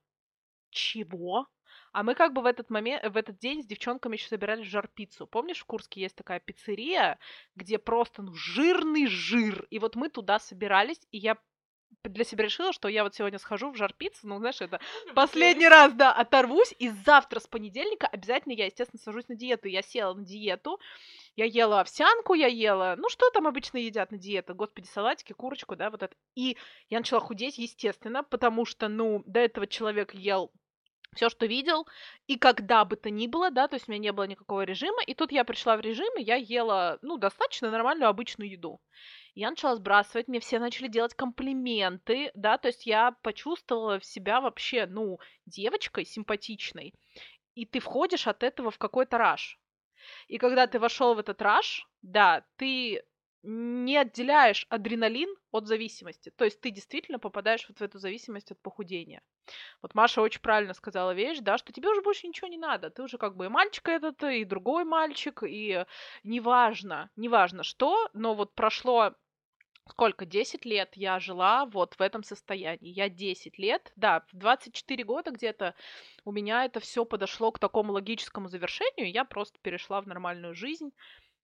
Чего? 0.70 1.48
А 1.92 2.04
мы 2.04 2.16
как 2.16 2.34
бы 2.34 2.42
в 2.42 2.46
этот 2.46 2.70
момент, 2.70 3.04
в 3.06 3.18
этот 3.18 3.38
день 3.40 3.64
с 3.64 3.66
девчонками 3.66 4.16
еще 4.16 4.28
собирались 4.28 4.68
жар-пиццу. 4.68 5.28
Помнишь, 5.28 5.60
в 5.60 5.66
Курске 5.66 6.02
есть 6.02 6.16
такая 6.16 6.40
пиццерия, 6.40 7.20
где 7.56 7.78
просто 7.78 8.22
ну, 8.22 8.34
жирный 8.34 9.08
жир. 9.08 9.68
И 9.70 9.80
вот 9.80 9.96
мы 9.96 10.10
туда 10.10 10.40
собирались, 10.40 11.02
и 11.12 11.18
я 11.18 11.38
для 12.04 12.24
себя 12.24 12.46
решила, 12.46 12.74
что 12.74 12.88
я 12.88 13.04
вот 13.04 13.14
сегодня 13.14 13.38
схожу 13.38 13.72
в 13.72 13.76
жар-пиццу, 13.76 14.28
ну, 14.28 14.38
знаешь, 14.38 14.62
это 14.62 14.80
последний 15.14 15.68
раз, 15.68 15.94
да, 15.94 16.12
оторвусь, 16.14 16.74
и 16.80 16.90
завтра 16.90 17.40
с 17.40 17.48
понедельника 17.48 18.08
обязательно 18.08 18.54
я, 18.54 18.66
естественно, 18.66 19.00
сажусь 19.00 19.28
на 19.28 19.36
диету. 19.36 19.68
Я 19.68 19.82
села 19.82 20.14
на 20.14 20.26
диету, 20.26 20.80
я 21.36 21.46
ела 21.46 21.82
овсянку, 21.82 22.34
я 22.34 22.48
ела, 22.48 22.96
ну, 22.98 23.10
что 23.10 23.30
там 23.32 23.48
обычно 23.48 23.78
едят 23.78 24.12
на 24.12 24.18
диету, 24.18 24.56
господи, 24.56 24.88
салатики, 24.88 25.34
курочку, 25.34 25.76
да, 25.76 25.90
вот 25.90 26.02
это. 26.02 26.16
И 26.36 26.58
я 26.90 27.00
начала 27.00 27.20
худеть, 27.20 27.58
естественно, 27.58 28.24
потому 28.24 28.66
что, 28.66 28.88
ну, 28.88 29.24
до 29.26 29.40
этого 29.40 29.68
человек 29.68 30.14
ел 30.14 30.52
все, 31.16 31.30
что 31.30 31.46
видел, 31.46 31.88
и 32.28 32.38
когда 32.38 32.86
бы 32.86 32.96
то 32.96 33.10
ни 33.10 33.28
было, 33.28 33.52
да, 33.52 33.68
то 33.68 33.76
есть 33.76 33.88
у 33.88 33.92
меня 33.92 34.02
не 34.02 34.12
было 34.12 34.26
никакого 34.26 34.62
режима, 34.62 35.04
и 35.06 35.14
тут 35.14 35.32
я 35.32 35.44
пришла 35.44 35.76
в 35.76 35.82
режим, 35.82 36.18
и 36.18 36.24
я 36.24 36.36
ела, 36.36 37.00
ну, 37.02 37.18
достаточно 37.18 37.70
нормальную 37.70 38.10
обычную 38.10 38.50
еду. 38.50 38.82
Я 39.36 39.50
начала 39.50 39.76
сбрасывать, 39.76 40.28
мне 40.28 40.40
все 40.40 40.60
начали 40.60 40.88
делать 40.88 41.14
комплименты, 41.14 42.32
да, 42.34 42.58
то 42.58 42.70
есть 42.70 42.86
я 42.86 43.12
почувствовала 43.24 44.02
себя 44.02 44.42
вообще, 44.42 44.86
ну, 44.86 45.20
девочкой 45.46 46.06
симпатичной, 46.06 46.94
и 47.56 47.66
ты 47.66 47.80
входишь 47.80 48.28
от 48.28 48.44
этого 48.44 48.72
в 48.72 48.78
какой-то 48.78 49.18
раш. 49.18 49.60
И 50.28 50.38
когда 50.38 50.66
ты 50.68 50.80
вошел 50.80 51.14
в 51.14 51.20
этот 51.20 51.42
раш, 51.42 51.88
да, 52.02 52.46
ты 52.56 53.04
не 53.44 53.98
отделяешь 53.98 54.66
адреналин 54.70 55.30
от 55.52 55.68
зависимости. 55.68 56.30
То 56.30 56.46
есть 56.46 56.62
ты 56.62 56.70
действительно 56.70 57.20
попадаешь 57.20 57.66
вот 57.68 57.80
в 57.80 57.82
эту 57.82 57.98
зависимость 58.00 58.52
от 58.52 58.62
похудения. 58.62 59.22
Вот 59.82 59.96
Маша 59.96 60.22
очень 60.22 60.42
правильно 60.42 60.74
сказала 60.74 61.12
вещь, 61.14 61.40
да, 61.40 61.58
что 61.58 61.74
тебе 61.74 61.90
уже 61.90 62.02
больше 62.02 62.28
ничего 62.28 62.48
не 62.48 62.58
надо. 62.58 62.90
Ты 62.90 63.04
уже 63.04 63.18
как 63.18 63.36
бы 63.36 63.46
и 63.46 63.50
мальчик 63.50 63.90
этот, 63.90 64.24
и 64.24 64.46
другой 64.46 64.86
мальчик, 64.86 65.44
и 65.44 65.86
неважно, 66.24 67.10
неважно 67.16 67.64
что, 67.64 68.10
но 68.14 68.36
вот 68.36 68.54
прошло 68.54 69.16
сколько, 69.90 70.26
10 70.26 70.64
лет 70.66 70.92
я 70.96 71.20
жила 71.20 71.66
вот 71.66 71.96
в 71.96 72.02
этом 72.02 72.24
состоянии. 72.24 72.92
Я 72.94 73.10
10 73.10 73.58
лет, 73.58 73.92
да, 73.96 74.24
в 74.32 74.38
24 74.38 75.04
года 75.04 75.32
где-то 75.32 75.76
у 76.24 76.32
меня 76.32 76.66
это 76.66 76.80
все 76.80 77.04
подошло 77.04 77.52
к 77.52 77.60
такому 77.60 77.94
логическому 77.94 78.48
завершению, 78.48 79.12
я 79.12 79.26
просто 79.26 79.60
перешла 79.62 80.02
в 80.02 80.08
нормальную 80.08 80.54
жизнь, 80.56 80.92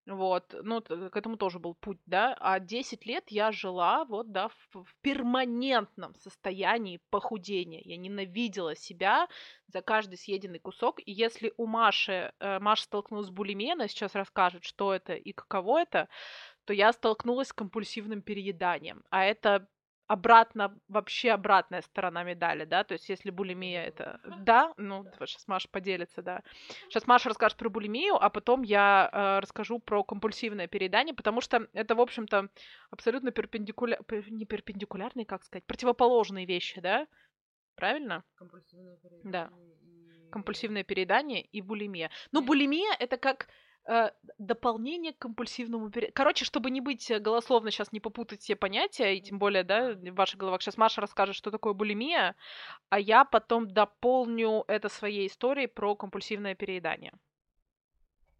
вот, 0.07 0.55
ну, 0.63 0.81
к 0.81 1.17
этому 1.17 1.35
тоже 1.35 1.59
был 1.59 1.75
путь, 1.75 1.99
да. 2.05 2.35
А 2.39 2.59
10 2.59 3.05
лет 3.05 3.25
я 3.29 3.51
жила, 3.51 4.05
вот, 4.05 4.31
да, 4.31 4.47
в, 4.47 4.83
в 4.83 4.95
перманентном 5.01 6.15
состоянии 6.15 7.01
похудения. 7.09 7.81
Я 7.83 7.97
ненавидела 7.97 8.75
себя 8.75 9.27
за 9.67 9.81
каждый 9.81 10.17
съеденный 10.17 10.59
кусок. 10.59 10.99
И 11.05 11.11
если 11.11 11.53
у 11.57 11.65
Маши, 11.65 12.31
э, 12.39 12.59
Маша 12.59 12.83
столкнулась 12.83 13.27
с 13.27 13.31
булимией, 13.31 13.73
она 13.73 13.89
сейчас 13.89 14.15
расскажет, 14.15 14.63
что 14.63 14.93
это 14.93 15.13
и 15.13 15.33
каково 15.33 15.81
это, 15.81 16.07
то 16.63 16.73
я 16.73 16.93
столкнулась 16.93 17.49
с 17.49 17.53
компульсивным 17.53 18.21
перееданием. 18.21 19.03
А 19.09 19.25
это 19.25 19.67
обратно, 20.07 20.77
вообще 20.87 21.31
обратная 21.31 21.81
сторона 21.81 22.23
медали, 22.23 22.65
да, 22.65 22.83
то 22.83 22.93
есть 22.93 23.09
если 23.09 23.29
булимия 23.29 23.85
это, 23.85 24.19
да, 24.39 24.73
ну, 24.77 25.05
сейчас 25.25 25.47
Маша 25.47 25.67
поделится, 25.69 26.21
да. 26.21 26.41
Сейчас 26.89 27.07
Маша 27.07 27.29
расскажет 27.29 27.57
про 27.57 27.69
булимию, 27.69 28.15
а 28.15 28.29
потом 28.29 28.63
я 28.63 29.09
э, 29.11 29.39
расскажу 29.39 29.79
про 29.79 30.03
компульсивное 30.03 30.67
переедание, 30.67 31.13
потому 31.13 31.41
что 31.41 31.67
это, 31.73 31.95
в 31.95 32.01
общем-то, 32.01 32.49
абсолютно 32.89 33.31
перпендикуляр, 33.31 33.99
не 34.29 34.45
перпендикулярные, 34.45 35.25
как 35.25 35.43
сказать, 35.43 35.65
противоположные 35.65 36.45
вещи, 36.45 36.79
да, 36.79 37.07
правильно? 37.75 38.23
Компульсивное 38.35 38.97
переедание. 38.97 39.31
Да. 39.31 39.49
Компульсивное 40.31 40.83
переедание 40.83 41.41
и 41.41 41.61
булимия. 41.61 42.11
Ну, 42.31 42.41
булимия 42.41 42.95
это 42.99 43.17
как 43.17 43.47
дополнение 44.37 45.13
к 45.13 45.19
компульсивному 45.19 45.89
пере... 45.89 46.11
Короче, 46.11 46.45
чтобы 46.45 46.69
не 46.71 46.81
быть 46.81 47.09
э, 47.09 47.19
голословно, 47.19 47.71
сейчас 47.71 47.91
не 47.91 47.99
попутать 47.99 48.41
все 48.41 48.55
понятия, 48.55 49.15
и 49.15 49.21
тем 49.21 49.39
более, 49.39 49.63
да, 49.63 49.93
в 49.93 50.11
ваших 50.11 50.39
головах. 50.39 50.61
Сейчас 50.61 50.77
Маша 50.77 51.01
расскажет, 51.01 51.35
что 51.35 51.51
такое 51.51 51.73
булимия, 51.73 52.35
а 52.89 52.99
я 52.99 53.23
потом 53.23 53.69
дополню 53.69 54.63
это 54.67 54.89
своей 54.89 55.27
историей 55.27 55.67
про 55.67 55.95
компульсивное 55.95 56.55
переедание. 56.55 57.13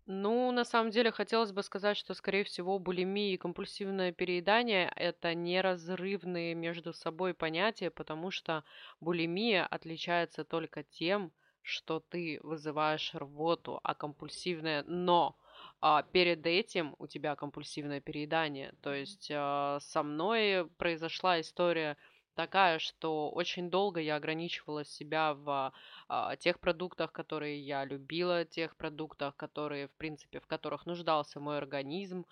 Ну, 0.10 0.52
на 0.52 0.64
самом 0.64 0.90
деле, 0.90 1.12
хотелось 1.12 1.52
бы 1.52 1.64
сказать, 1.64 1.98
что, 1.98 2.14
скорее 2.14 2.46
всего, 2.46 2.80
булимия 2.80 3.34
и 3.34 3.38
компульсивное 3.38 4.14
переедание– 4.14 4.92
это 4.96 5.34
неразрывные 5.36 6.56
между 6.56 6.94
собой 6.94 7.34
понятия, 7.34 7.90
потому 7.90 8.32
что 8.32 8.64
булимия 9.02 9.66
отличается 9.66 10.46
только 10.46 10.84
тем, 10.84 11.34
что 11.68 12.00
ты 12.00 12.40
вызываешь 12.44 13.14
рвоту, 13.14 13.80
а 13.84 13.94
компульсивное, 13.94 14.84
но 14.88 15.36
а, 15.82 16.04
перед 16.04 16.46
этим 16.48 16.96
у 16.98 17.08
тебя 17.08 17.36
компульсивное 17.36 18.00
переедание. 18.00 18.74
То 18.82 18.94
есть 18.94 19.30
а, 19.34 19.80
со 19.82 20.04
мной 20.04 20.70
произошла 20.78 21.40
история 21.42 21.98
такая, 22.36 22.80
что 22.80 23.30
очень 23.32 23.70
долго 23.70 24.00
я 24.00 24.16
ограничивала 24.16 24.86
себя 24.86 25.34
в 25.34 25.74
а, 26.08 26.36
тех 26.38 26.60
продуктах, 26.60 27.12
которые 27.12 27.60
я 27.60 27.84
любила, 27.84 28.46
тех 28.46 28.76
продуктах, 28.78 29.36
которые, 29.36 29.88
в 29.88 29.96
принципе, 29.98 30.40
в 30.40 30.48
которых 30.48 30.86
нуждался 30.86 31.40
мой 31.40 31.58
организм. 31.58 32.26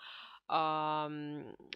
А, 0.47 1.09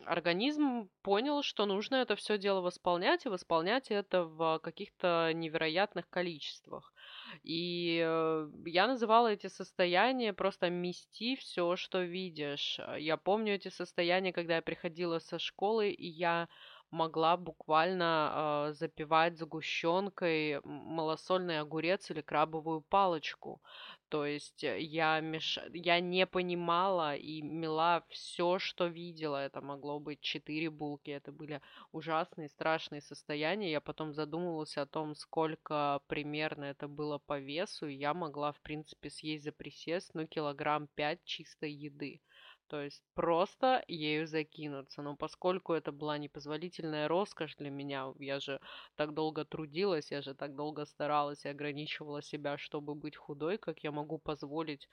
организм 0.06 0.90
понял, 1.02 1.42
что 1.42 1.66
нужно 1.66 1.96
это 1.96 2.16
все 2.16 2.38
дело 2.38 2.62
восполнять, 2.62 3.26
и 3.26 3.30
восполнять 3.30 3.90
это 3.90 4.24
в 4.24 4.60
каких-то 4.60 5.32
невероятных 5.34 6.08
количествах. 6.10 6.94
И 7.44 8.02
э, 8.06 8.50
я 8.66 8.88
называла 8.88 9.28
эти 9.28 9.48
состояния 9.48 10.34
просто 10.34 10.70
мести 10.70 11.36
все, 11.36 11.76
что 11.76 12.02
видишь. 12.02 12.80
Я 12.98 13.18
помню 13.18 13.56
эти 13.56 13.70
состояния, 13.70 14.34
когда 14.34 14.56
я 14.58 14.62
приходила 14.62 15.20
со 15.20 15.40
школы, 15.40 15.92
и 15.92 16.08
я 16.08 16.48
могла 16.92 17.38
буквально 17.38 18.68
э, 18.70 18.74
запивать 18.74 19.38
сгущенкой 19.38 20.62
малосольный 20.64 21.60
огурец 21.60 22.10
или 22.12 22.22
крабовую 22.22 22.82
палочку. 22.82 23.62
То 24.10 24.26
есть 24.26 24.64
э, 24.64 24.80
я, 24.82 25.20
меш... 25.22 25.60
я 25.74 26.00
не 26.00 26.26
понимала 26.26 27.16
и 27.16 27.42
мела 27.42 28.04
все, 28.10 28.58
что 28.58 28.88
видела. 28.88 29.38
Это 29.38 29.62
могло 29.62 30.00
быть 30.00 30.22
четыре 30.22 30.70
булки. 30.70 31.12
Это 31.12 31.32
были 31.32 31.62
ужасные, 31.92 32.50
страшные 32.50 33.02
состояния. 33.02 33.72
Я 33.72 33.82
потом 33.82 34.14
задумывалась 34.14 34.78
о 34.78 34.88
том, 34.88 35.16
сколько 35.16 36.02
примерно 36.08 36.66
это 36.66 36.88
было 36.88 37.20
по 37.20 37.40
весу. 37.40 37.88
И 37.88 37.96
я 37.96 38.14
могла, 38.16 38.52
в 38.52 38.60
принципе, 38.62 39.10
съесть 39.12 39.44
за 39.44 39.52
присест, 39.52 40.12
ну, 40.16 40.26
килограмм 40.26 40.88
пять 40.96 41.24
чистой 41.24 41.72
еды. 41.72 42.20
То 42.70 42.82
есть 42.82 43.04
просто 43.16 43.84
ею 43.88 44.28
закинуться. 44.28 45.02
Но 45.02 45.16
поскольку 45.16 45.74
это 45.74 45.92
была 45.92 46.20
непозволительная 46.20 47.08
роскошь 47.08 47.56
для 47.56 47.72
меня, 47.72 48.14
я 48.20 48.40
же 48.40 48.60
так 48.96 49.14
долго 49.16 49.44
трудилась, 49.44 50.12
я 50.12 50.22
же 50.22 50.36
так 50.36 50.56
долго 50.56 50.86
старалась 50.86 51.46
и 51.46 51.50
ограничивала 51.50 52.22
себя, 52.22 52.58
чтобы 52.60 52.94
быть 52.94 53.16
худой, 53.16 53.58
как 53.58 53.80
я 53.84 53.92
могу 53.92 54.20
позволить 54.20 54.88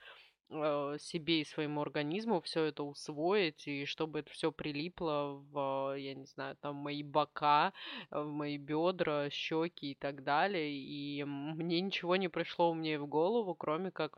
э, 0.49 0.97
себе 0.99 1.41
и 1.41 1.45
своему 1.45 1.81
организму 1.81 2.41
все 2.41 2.63
это 2.63 2.81
усвоить, 2.83 3.67
и 3.67 3.85
чтобы 3.85 4.19
это 4.19 4.31
все 4.31 4.51
прилипло 4.51 5.43
в, 5.51 5.95
я 5.97 6.15
не 6.15 6.25
знаю, 6.25 6.57
там, 6.59 6.77
мои 6.77 7.03
бока, 7.03 7.73
в 8.09 8.25
мои 8.25 8.57
бедра, 8.57 9.29
щеки 9.29 9.91
и 9.91 9.95
так 9.95 10.23
далее. 10.23 10.71
И 10.73 11.23
мне 11.23 11.79
ничего 11.81 12.15
не 12.15 12.27
пришло 12.27 12.73
мне 12.73 12.97
в 12.99 13.07
голову, 13.07 13.53
кроме 13.53 13.91
как 13.91 14.17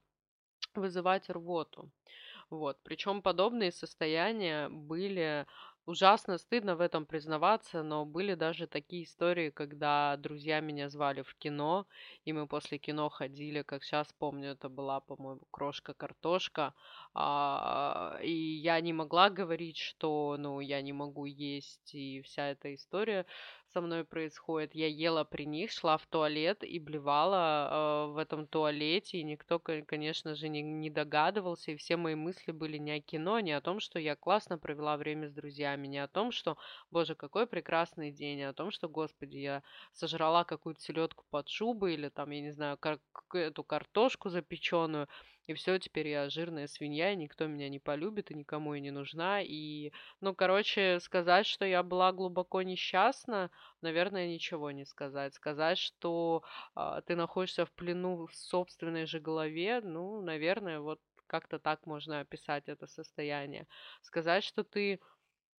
вызывать 0.75 1.29
рвоту. 1.29 1.91
Вот. 2.49 2.77
Причем 2.83 3.21
подобные 3.21 3.71
состояния 3.71 4.69
были 4.69 5.45
ужасно 5.85 6.37
стыдно 6.37 6.75
в 6.75 6.81
этом 6.81 7.05
признаваться, 7.05 7.81
но 7.83 8.05
были 8.05 8.35
даже 8.35 8.67
такие 8.67 9.03
истории, 9.03 9.49
когда 9.49 10.15
друзья 10.17 10.59
меня 10.59 10.89
звали 10.89 11.21
в 11.23 11.35
кино, 11.35 11.87
и 12.25 12.33
мы 12.33 12.47
после 12.47 12.77
кино 12.77 13.09
ходили, 13.09 13.63
как 13.63 13.83
сейчас 13.83 14.13
помню, 14.13 14.51
это 14.51 14.69
была, 14.69 14.99
по-моему, 14.99 15.41
крошка-картошка, 15.51 16.73
а, 17.15 18.19
и 18.21 18.31
я 18.31 18.79
не 18.81 18.93
могла 18.93 19.29
говорить, 19.31 19.77
что, 19.77 20.35
ну, 20.39 20.59
я 20.59 20.81
не 20.81 20.93
могу 20.93 21.25
есть, 21.25 21.93
и 21.95 22.21
вся 22.21 22.49
эта 22.49 22.73
история 22.75 23.25
со 23.73 23.81
мной 23.81 24.03
происходит. 24.03 24.73
Я 24.75 24.87
ела 24.87 25.23
при 25.23 25.45
них, 25.45 25.71
шла 25.71 25.97
в 25.97 26.05
туалет 26.07 26.63
и 26.63 26.79
блевала 26.79 28.07
э, 28.09 28.13
в 28.13 28.17
этом 28.17 28.47
туалете, 28.47 29.19
и 29.19 29.23
никто, 29.23 29.59
конечно 29.59 30.35
же, 30.35 30.49
не, 30.49 30.61
не 30.61 30.89
догадывался, 30.89 31.71
и 31.71 31.75
все 31.75 31.97
мои 31.97 32.15
мысли 32.15 32.51
были 32.51 32.77
не 32.77 32.91
о 32.91 33.01
кино, 33.01 33.39
не 33.39 33.51
о 33.51 33.61
том, 33.61 33.79
что 33.79 33.99
я 33.99 34.15
классно 34.15 34.57
провела 34.57 34.97
время 34.97 35.27
с 35.29 35.33
друзьями, 35.33 35.87
не 35.87 35.99
о 35.99 36.07
том, 36.07 36.31
что, 36.31 36.57
боже, 36.91 37.15
какой 37.15 37.47
прекрасный 37.47 38.11
день, 38.11 38.37
не 38.37 38.47
о 38.47 38.53
том, 38.53 38.71
что, 38.71 38.89
господи, 38.89 39.37
я 39.37 39.63
сожрала 39.93 40.43
какую-то 40.43 40.81
селедку 40.81 41.25
под 41.29 41.47
шубой 41.49 41.93
или 41.93 42.09
там, 42.09 42.31
я 42.31 42.41
не 42.41 42.51
знаю, 42.51 42.77
как 42.77 43.01
эту 43.33 43.63
картошку 43.63 44.29
запеченную, 44.29 45.07
и 45.49 45.55
все, 45.55 45.79
теперь 45.79 46.07
я 46.07 46.29
жирная 46.29 46.67
свинья, 46.67 47.11
и 47.11 47.15
никто 47.15 47.47
меня 47.47 47.69
не 47.69 47.79
полюбит, 47.79 48.29
и 48.29 48.35
никому 48.35 48.75
я 48.75 48.81
не 48.81 48.91
нужна. 48.91 49.41
И, 49.41 49.91
ну, 50.21 50.35
короче, 50.35 50.99
сказать, 50.99 51.47
что 51.47 51.65
я 51.65 51.81
была 51.81 52.11
глубоко 52.11 52.61
несчастна, 52.61 53.49
наверное, 53.81 54.27
ничего 54.27 54.69
не 54.69 54.85
сказать. 54.85 55.33
Сказать, 55.33 55.79
что 55.79 56.43
а, 56.75 57.01
ты 57.01 57.15
находишься 57.15 57.65
в 57.65 57.71
плену 57.71 58.27
в 58.27 58.35
собственной 58.35 59.07
же 59.07 59.19
голове, 59.19 59.81
ну, 59.81 60.21
наверное, 60.21 60.81
вот 60.81 61.01
как-то 61.25 61.57
так 61.57 61.87
можно 61.87 62.19
описать 62.19 62.69
это 62.69 62.85
состояние. 62.85 63.65
Сказать, 64.01 64.43
что 64.43 64.63
ты 64.63 64.99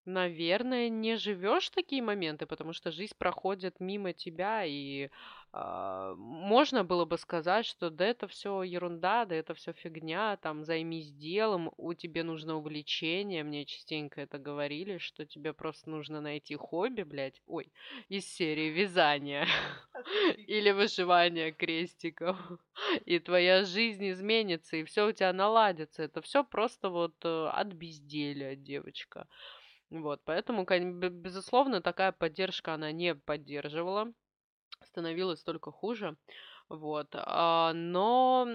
Наверное, 0.07 0.89
не 0.89 1.17
живешь 1.17 1.69
такие 1.71 2.03
моменты, 2.03 2.47
потому 2.47 2.73
что 2.73 2.91
жизнь 2.91 3.15
проходит 3.19 3.81
мимо 3.81 4.15
тебя, 4.15 4.65
и 4.65 5.11
а, 5.53 6.15
можно 6.15 6.85
было 6.85 7.05
бы 7.05 7.19
сказать, 7.19 7.67
что 7.67 7.91
да 7.91 8.07
это 8.07 8.27
все 8.27 8.63
ерунда, 8.63 9.27
да 9.27 9.35
это 9.35 9.53
все 9.55 9.73
фигня, 9.75 10.39
там 10.39 10.65
займись 10.65 11.13
делом, 11.13 11.71
у 11.77 11.93
тебя 11.93 12.25
нужно 12.25 12.57
увлечение, 12.57 13.45
мне 13.45 13.67
частенько 13.67 14.23
это 14.23 14.39
говорили, 14.39 14.97
что 14.97 15.27
тебе 15.27 15.53
просто 15.53 15.91
нужно 15.91 16.23
найти 16.23 16.55
хобби, 16.57 17.03
блядь, 17.03 17.43
ой, 17.47 17.71
из 18.09 18.25
серии 18.27 18.71
вязания 18.71 19.47
или 20.37 20.71
выживания 20.71 21.53
крестиков, 21.53 22.39
и 23.05 23.19
твоя 23.19 23.65
жизнь 23.65 24.11
изменится, 24.11 24.77
и 24.77 24.85
все 24.85 25.07
у 25.09 25.13
тебя 25.13 25.33
наладится, 25.35 26.03
это 26.03 26.23
все 26.23 26.43
просто 26.43 26.89
вот 26.89 27.15
э, 27.25 27.49
от 27.49 27.69
безделия, 27.75 28.57
девочка. 28.57 29.27
Вот, 29.91 30.23
поэтому, 30.25 30.65
безусловно, 30.65 31.81
такая 31.81 32.13
поддержка 32.13 32.75
она 32.75 32.93
не 32.93 33.15
поддерживала, 33.15 34.13
становилось 34.85 35.43
только 35.43 35.73
хуже. 35.73 36.17
Вот, 36.69 37.09
а, 37.13 37.73
но 37.75 38.47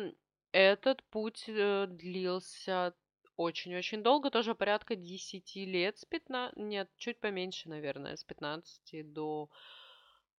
этот 0.54 1.04
путь 1.10 1.43
э, 1.50 1.88
длился 1.89 2.93
очень-очень 3.36 4.02
долго, 4.02 4.32
тоже 4.32 4.56
порядка 4.56 4.95
10 4.95 5.56
лет, 5.58 5.98
с 5.98 6.06
15, 6.06 6.56
нет, 6.56 6.89
чуть 6.95 7.19
поменьше, 7.19 7.67
наверное, 7.67 8.15
с 8.15 8.24
15 8.24 9.12
до 9.12 9.50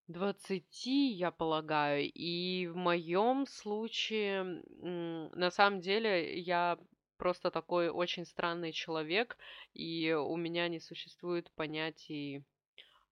20, 0.09 0.87
я 0.87 1.31
полагаю. 1.31 2.11
И 2.11 2.67
в 2.69 2.77
моем 2.77 3.47
случае, 3.47 4.63
на 4.81 5.51
самом 5.51 5.81
деле, 5.81 6.39
я 6.41 6.79
просто 7.17 7.51
такой 7.51 7.89
очень 7.89 8.25
странный 8.25 8.73
человек, 8.73 9.37
и 9.75 10.13
у 10.13 10.37
меня 10.37 10.69
не 10.69 10.81
существует 10.81 11.51
понятий 11.53 12.45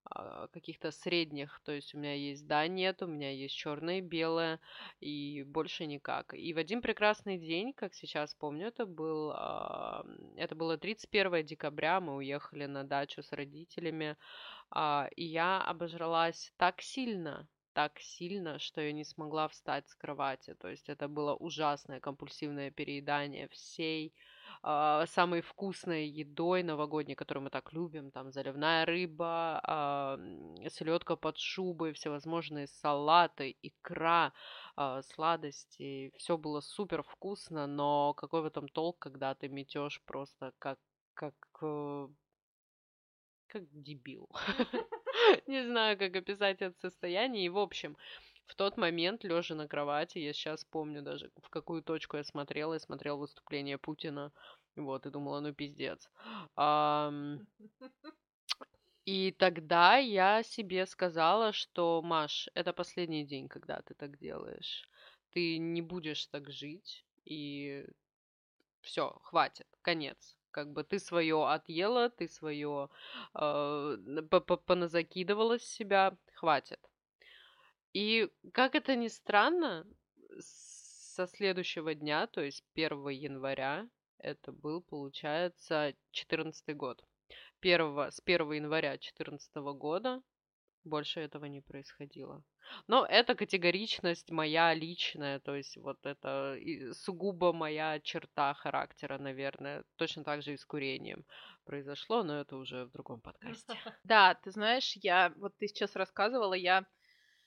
а, 0.06 0.48
каких-то 0.48 0.90
средних, 0.90 1.60
то 1.64 1.72
есть 1.72 1.94
у 1.94 1.98
меня 1.98 2.14
есть 2.14 2.46
да, 2.46 2.68
нет, 2.68 3.02
у 3.02 3.06
меня 3.06 3.30
есть 3.30 3.54
черное 3.54 3.98
и 3.98 4.02
белое, 4.02 4.60
и 5.00 5.42
больше 5.44 5.86
никак. 5.86 6.34
И 6.34 6.52
в 6.52 6.58
один 6.58 6.82
прекрасный 6.82 7.38
день, 7.38 7.72
как 7.72 7.94
сейчас 7.94 8.34
помню, 8.34 8.66
это 8.68 8.84
был, 8.84 9.32
а, 9.34 10.04
это 10.36 10.54
было 10.54 10.76
31 10.76 11.46
декабря, 11.46 12.00
мы 12.00 12.16
уехали 12.16 12.66
на 12.66 12.84
дачу 12.84 13.22
с 13.22 13.32
родителями, 13.32 14.16
а, 14.70 15.08
и 15.16 15.24
я 15.24 15.62
обожралась 15.62 16.52
так 16.58 16.82
сильно, 16.82 17.48
так 17.74 17.98
сильно, 18.00 18.58
что 18.58 18.80
я 18.80 18.92
не 18.92 19.04
смогла 19.04 19.48
встать 19.48 19.88
с 19.88 19.94
кровати. 19.94 20.54
То 20.54 20.68
есть 20.68 20.88
это 20.88 21.08
было 21.08 21.34
ужасное 21.34 22.00
компульсивное 22.00 22.70
переедание 22.70 23.48
всей 23.48 24.14
э, 24.62 25.04
самой 25.08 25.40
вкусной 25.42 26.06
едой 26.06 26.62
новогодней, 26.62 27.16
которую 27.16 27.44
мы 27.44 27.50
так 27.50 27.72
любим. 27.72 28.10
Там 28.10 28.30
заливная 28.32 28.86
рыба, 28.86 29.60
э, 30.62 30.68
селедка 30.70 31.16
под 31.16 31.38
шубой, 31.38 31.92
всевозможные 31.92 32.68
салаты, 32.68 33.56
икра, 33.62 34.32
э, 34.76 35.02
сладости. 35.14 36.12
Все 36.16 36.38
было 36.38 36.60
супер 36.60 37.02
вкусно, 37.02 37.66
но 37.66 38.14
какой 38.14 38.42
в 38.42 38.46
этом 38.46 38.68
толк, 38.68 38.98
когда 39.00 39.34
ты 39.34 39.48
метешь 39.48 40.00
просто 40.06 40.52
как 40.58 40.78
как 41.14 41.34
э, 41.62 42.08
как 43.48 43.82
дебил. 43.82 44.28
Не 45.46 45.66
знаю, 45.66 45.98
как 45.98 46.16
описать 46.16 46.62
это 46.62 46.78
состояние. 46.80 47.46
И, 47.46 47.48
в 47.48 47.58
общем, 47.58 47.96
в 48.46 48.54
тот 48.54 48.76
момент, 48.76 49.24
лежа 49.24 49.54
на 49.54 49.68
кровати, 49.68 50.18
я 50.18 50.32
сейчас 50.32 50.64
помню 50.64 51.02
даже, 51.02 51.30
в 51.42 51.48
какую 51.48 51.82
точку 51.82 52.16
я 52.16 52.24
смотрела. 52.24 52.74
Я 52.74 52.80
смотрела 52.80 53.16
выступление 53.16 53.78
Путина. 53.78 54.32
Вот, 54.76 55.06
и 55.06 55.10
думала, 55.10 55.40
ну 55.40 55.54
пиздец. 55.54 56.10
И 59.04 59.32
тогда 59.32 59.96
я 59.96 60.42
себе 60.42 60.86
сказала, 60.86 61.52
что, 61.52 62.00
Маш, 62.02 62.48
это 62.54 62.72
последний 62.72 63.24
день, 63.24 63.48
когда 63.48 63.80
ты 63.82 63.94
так 63.94 64.18
делаешь. 64.18 64.88
Ты 65.30 65.58
не 65.58 65.82
будешь 65.82 66.26
так 66.26 66.50
жить, 66.50 67.04
и 67.24 67.86
все, 68.80 69.18
хватит, 69.22 69.66
конец. 69.82 70.36
Как 70.54 70.72
бы 70.72 70.84
ты 70.84 71.00
свое 71.00 71.48
отъела, 71.48 72.10
ты 72.10 72.28
свое 72.28 72.88
э, 73.34 73.96
поназакидывала 74.66 75.58
с 75.58 75.64
себя, 75.64 76.16
хватит. 76.34 76.78
И 77.92 78.30
как 78.52 78.76
это 78.76 78.94
ни 78.94 79.08
странно, 79.08 79.84
со 80.38 81.26
следующего 81.26 81.92
дня, 81.96 82.28
то 82.28 82.40
есть 82.40 82.64
1 82.76 83.08
января, 83.08 83.88
это 84.18 84.52
был, 84.52 84.80
получается, 84.80 85.94
14 86.12 86.76
год. 86.76 87.04
1, 87.60 88.12
с 88.12 88.22
1 88.24 88.52
января 88.52 88.90
2014 88.90 89.56
года 89.76 90.22
больше 90.84 91.20
этого 91.20 91.46
не 91.46 91.60
происходило. 91.60 92.42
Но 92.88 93.04
это 93.04 93.34
категоричность 93.34 94.30
моя 94.30 94.74
личная, 94.74 95.38
то 95.40 95.54
есть 95.54 95.76
вот 95.76 95.98
это 96.06 96.58
сугубо 96.92 97.52
моя 97.52 98.00
черта 98.00 98.54
характера, 98.54 99.18
наверное. 99.18 99.84
Точно 99.96 100.24
так 100.24 100.42
же 100.42 100.54
и 100.54 100.56
с 100.56 100.64
курением 100.64 101.24
произошло, 101.64 102.22
но 102.22 102.40
это 102.40 102.56
уже 102.56 102.84
в 102.84 102.90
другом 102.90 103.20
подкасте. 103.20 103.74
Да, 104.04 104.34
ты 104.34 104.50
знаешь, 104.50 104.96
я, 105.02 105.32
вот 105.36 105.56
ты 105.58 105.68
сейчас 105.68 105.96
рассказывала, 105.96 106.54
я 106.54 106.86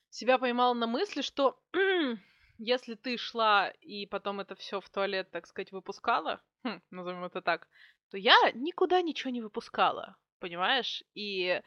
себя 0.09 0.37
поймала 0.37 0.73
на 0.73 0.87
мысли, 0.87 1.21
что 1.21 1.59
если 2.57 2.95
ты 2.95 3.17
шла 3.17 3.69
и 3.81 4.05
потом 4.05 4.39
это 4.39 4.55
все 4.55 4.79
в 4.81 4.89
туалет, 4.89 5.29
так 5.31 5.47
сказать, 5.47 5.71
выпускала, 5.71 6.41
хм, 6.63 6.81
назовем 6.91 7.23
это 7.23 7.41
так, 7.41 7.67
то 8.09 8.17
я 8.17 8.35
никуда 8.53 9.01
ничего 9.01 9.31
не 9.31 9.41
выпускала, 9.41 10.15
понимаешь? 10.39 11.03
И 11.13 11.61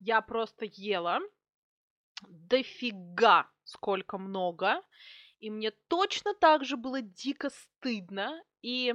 я 0.00 0.20
просто 0.22 0.64
ела 0.64 1.20
дофига 2.28 3.50
сколько 3.64 4.18
много, 4.18 4.82
и 5.38 5.50
мне 5.50 5.70
точно 5.88 6.34
так 6.34 6.64
же 6.64 6.76
было 6.76 7.00
дико 7.00 7.50
стыдно, 7.50 8.42
и 8.62 8.94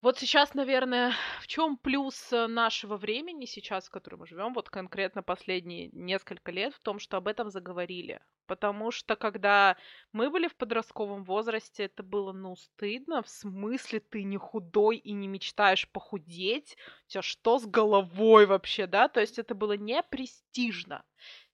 вот 0.00 0.16
сейчас, 0.16 0.54
наверное, 0.54 1.12
в 1.40 1.48
чем 1.48 1.76
плюс 1.76 2.32
э, 2.32 2.46
нашего 2.46 2.96
времени 2.96 3.46
сейчас, 3.46 3.88
в 3.88 3.90
котором 3.90 4.20
мы 4.20 4.26
живем, 4.28 4.54
вот 4.54 4.70
конкретно 4.70 5.24
последние 5.24 5.88
несколько 5.92 6.52
лет, 6.52 6.72
в 6.74 6.80
том, 6.80 7.00
что 7.00 7.16
об 7.16 7.26
этом 7.26 7.50
заговорили. 7.50 8.20
Потому 8.46 8.92
что 8.92 9.16
когда 9.16 9.76
мы 10.12 10.30
были 10.30 10.46
в 10.46 10.56
подростковом 10.56 11.24
возрасте, 11.24 11.84
это 11.84 12.04
было, 12.04 12.32
ну, 12.32 12.54
стыдно. 12.54 13.22
В 13.22 13.28
смысле, 13.28 13.98
ты 13.98 14.22
не 14.22 14.36
худой 14.36 14.98
и 14.98 15.12
не 15.12 15.26
мечтаешь 15.26 15.90
похудеть? 15.90 16.76
У 17.08 17.10
тебя 17.10 17.22
что 17.22 17.58
с 17.58 17.66
головой 17.66 18.46
вообще, 18.46 18.86
да? 18.86 19.08
То 19.08 19.20
есть 19.20 19.38
это 19.38 19.56
было 19.56 19.72
не 19.72 20.00
престижно. 20.04 21.02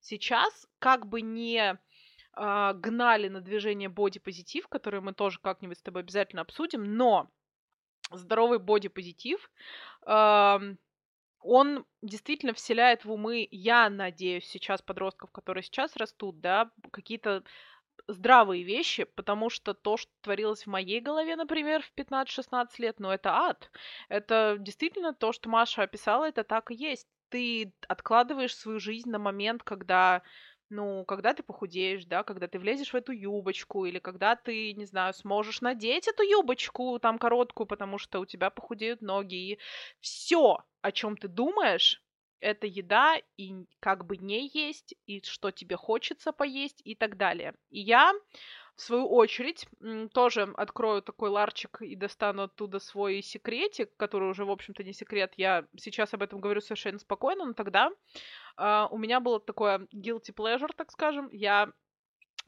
Сейчас 0.00 0.66
как 0.78 1.06
бы 1.06 1.22
не 1.22 1.78
э, 2.36 2.72
гнали 2.74 3.28
на 3.28 3.40
движение 3.40 3.88
бодипозитив, 3.88 4.68
которое 4.68 5.00
мы 5.00 5.14
тоже 5.14 5.38
как-нибудь 5.40 5.78
с 5.78 5.82
тобой 5.82 6.02
обязательно 6.02 6.42
обсудим, 6.42 6.96
но 6.96 7.30
здоровый 8.10 8.58
бодипозитив, 8.58 9.50
он 10.06 11.84
действительно 12.02 12.54
вселяет 12.54 13.04
в 13.04 13.12
умы, 13.12 13.46
я 13.50 13.90
надеюсь, 13.90 14.46
сейчас 14.46 14.80
подростков, 14.82 15.30
которые 15.30 15.62
сейчас 15.62 15.96
растут, 15.96 16.40
да, 16.40 16.70
какие-то 16.90 17.42
здравые 18.08 18.64
вещи, 18.64 19.04
потому 19.04 19.50
что 19.50 19.72
то, 19.72 19.96
что 19.96 20.10
творилось 20.20 20.64
в 20.64 20.70
моей 20.70 21.00
голове, 21.00 21.36
например, 21.36 21.82
в 21.82 21.92
15-16 21.98 22.66
лет, 22.78 22.98
ну, 22.98 23.10
это 23.10 23.30
ад. 23.30 23.70
Это 24.08 24.56
действительно 24.58 25.14
то, 25.14 25.32
что 25.32 25.48
Маша 25.48 25.82
описала, 25.82 26.28
это 26.28 26.44
так 26.44 26.70
и 26.70 26.74
есть. 26.74 27.08
Ты 27.30 27.72
откладываешь 27.88 28.54
свою 28.54 28.78
жизнь 28.78 29.10
на 29.10 29.18
момент, 29.18 29.62
когда 29.62 30.22
ну, 30.70 31.04
когда 31.04 31.34
ты 31.34 31.42
похудеешь, 31.42 32.04
да, 32.06 32.22
когда 32.22 32.48
ты 32.48 32.58
влезешь 32.58 32.92
в 32.92 32.96
эту 32.96 33.12
юбочку, 33.12 33.84
или 33.86 33.98
когда 33.98 34.36
ты, 34.36 34.72
не 34.74 34.86
знаю, 34.86 35.14
сможешь 35.14 35.60
надеть 35.60 36.08
эту 36.08 36.22
юбочку 36.22 36.98
там 37.00 37.18
короткую, 37.18 37.66
потому 37.66 37.98
что 37.98 38.20
у 38.20 38.26
тебя 38.26 38.50
похудеют 38.50 39.00
ноги, 39.02 39.52
и 39.52 39.58
все, 40.00 40.58
о 40.82 40.92
чем 40.92 41.16
ты 41.16 41.28
думаешь, 41.28 42.02
это 42.40 42.66
еда, 42.66 43.16
и 43.38 43.54
как 43.80 44.04
бы 44.06 44.16
не 44.16 44.48
есть, 44.52 44.94
и 45.06 45.22
что 45.22 45.50
тебе 45.50 45.76
хочется 45.76 46.32
поесть, 46.32 46.80
и 46.84 46.94
так 46.94 47.16
далее. 47.16 47.54
И 47.70 47.80
я 47.80 48.12
в 48.76 48.82
свою 48.82 49.08
очередь, 49.08 49.68
тоже 50.12 50.52
открою 50.56 51.02
такой 51.02 51.30
ларчик 51.30 51.80
и 51.82 51.94
достану 51.94 52.44
оттуда 52.44 52.80
свой 52.80 53.22
секретик, 53.22 53.96
который 53.96 54.28
уже, 54.28 54.44
в 54.44 54.50
общем-то, 54.50 54.82
не 54.82 54.92
секрет. 54.92 55.32
Я 55.36 55.66
сейчас 55.76 56.12
об 56.14 56.22
этом 56.22 56.40
говорю 56.40 56.60
совершенно 56.60 56.98
спокойно, 56.98 57.44
но 57.44 57.52
тогда 57.52 57.90
uh, 58.58 58.88
у 58.90 58.98
меня 58.98 59.20
было 59.20 59.38
такое 59.40 59.86
guilty 59.94 60.34
pleasure, 60.34 60.70
так 60.76 60.90
скажем. 60.90 61.28
Я 61.30 61.72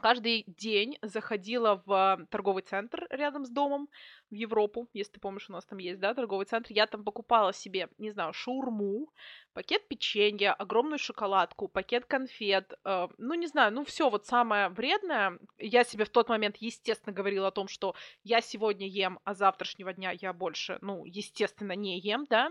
каждый 0.00 0.44
день 0.46 0.98
заходила 1.02 1.82
в 1.86 2.26
торговый 2.30 2.62
центр 2.62 3.06
рядом 3.10 3.44
с 3.44 3.50
домом 3.50 3.88
в 4.30 4.34
Европу, 4.34 4.88
если 4.92 5.12
ты 5.12 5.20
помнишь, 5.20 5.48
у 5.48 5.52
нас 5.52 5.64
там 5.64 5.78
есть, 5.78 6.00
да, 6.00 6.14
торговый 6.14 6.46
центр. 6.46 6.72
Я 6.72 6.86
там 6.86 7.04
покупала 7.04 7.52
себе, 7.52 7.88
не 7.98 8.10
знаю, 8.10 8.32
шаурму, 8.32 9.08
пакет 9.52 9.86
печенья, 9.88 10.52
огромную 10.52 10.98
шоколадку, 10.98 11.68
пакет 11.68 12.06
конфет, 12.06 12.74
э, 12.84 13.08
ну, 13.18 13.34
не 13.34 13.46
знаю, 13.46 13.72
ну, 13.72 13.84
все 13.84 14.10
вот 14.10 14.26
самое 14.26 14.68
вредное. 14.68 15.38
Я 15.58 15.84
себе 15.84 16.04
в 16.04 16.10
тот 16.10 16.28
момент, 16.28 16.56
естественно, 16.58 17.14
говорила 17.14 17.48
о 17.48 17.52
том, 17.52 17.68
что 17.68 17.94
я 18.24 18.40
сегодня 18.40 18.88
ем, 18.88 19.20
а 19.24 19.34
завтрашнего 19.34 19.92
дня 19.92 20.12
я 20.20 20.32
больше, 20.32 20.78
ну, 20.82 21.04
естественно, 21.04 21.72
не 21.72 21.98
ем, 22.00 22.26
да. 22.28 22.50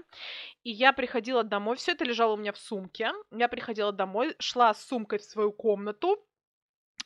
И 0.64 0.72
я 0.72 0.94
приходила 0.94 1.44
домой, 1.44 1.76
все 1.76 1.92
это 1.92 2.06
лежало 2.06 2.34
у 2.34 2.38
меня 2.38 2.54
в 2.54 2.58
сумке. 2.58 3.12
Я 3.32 3.48
приходила 3.50 3.92
домой, 3.92 4.36
шла 4.40 4.74
с 4.74 4.86
сумкой 4.86 5.20
в 5.20 5.24
свою 5.24 5.52
комнату, 5.52 6.26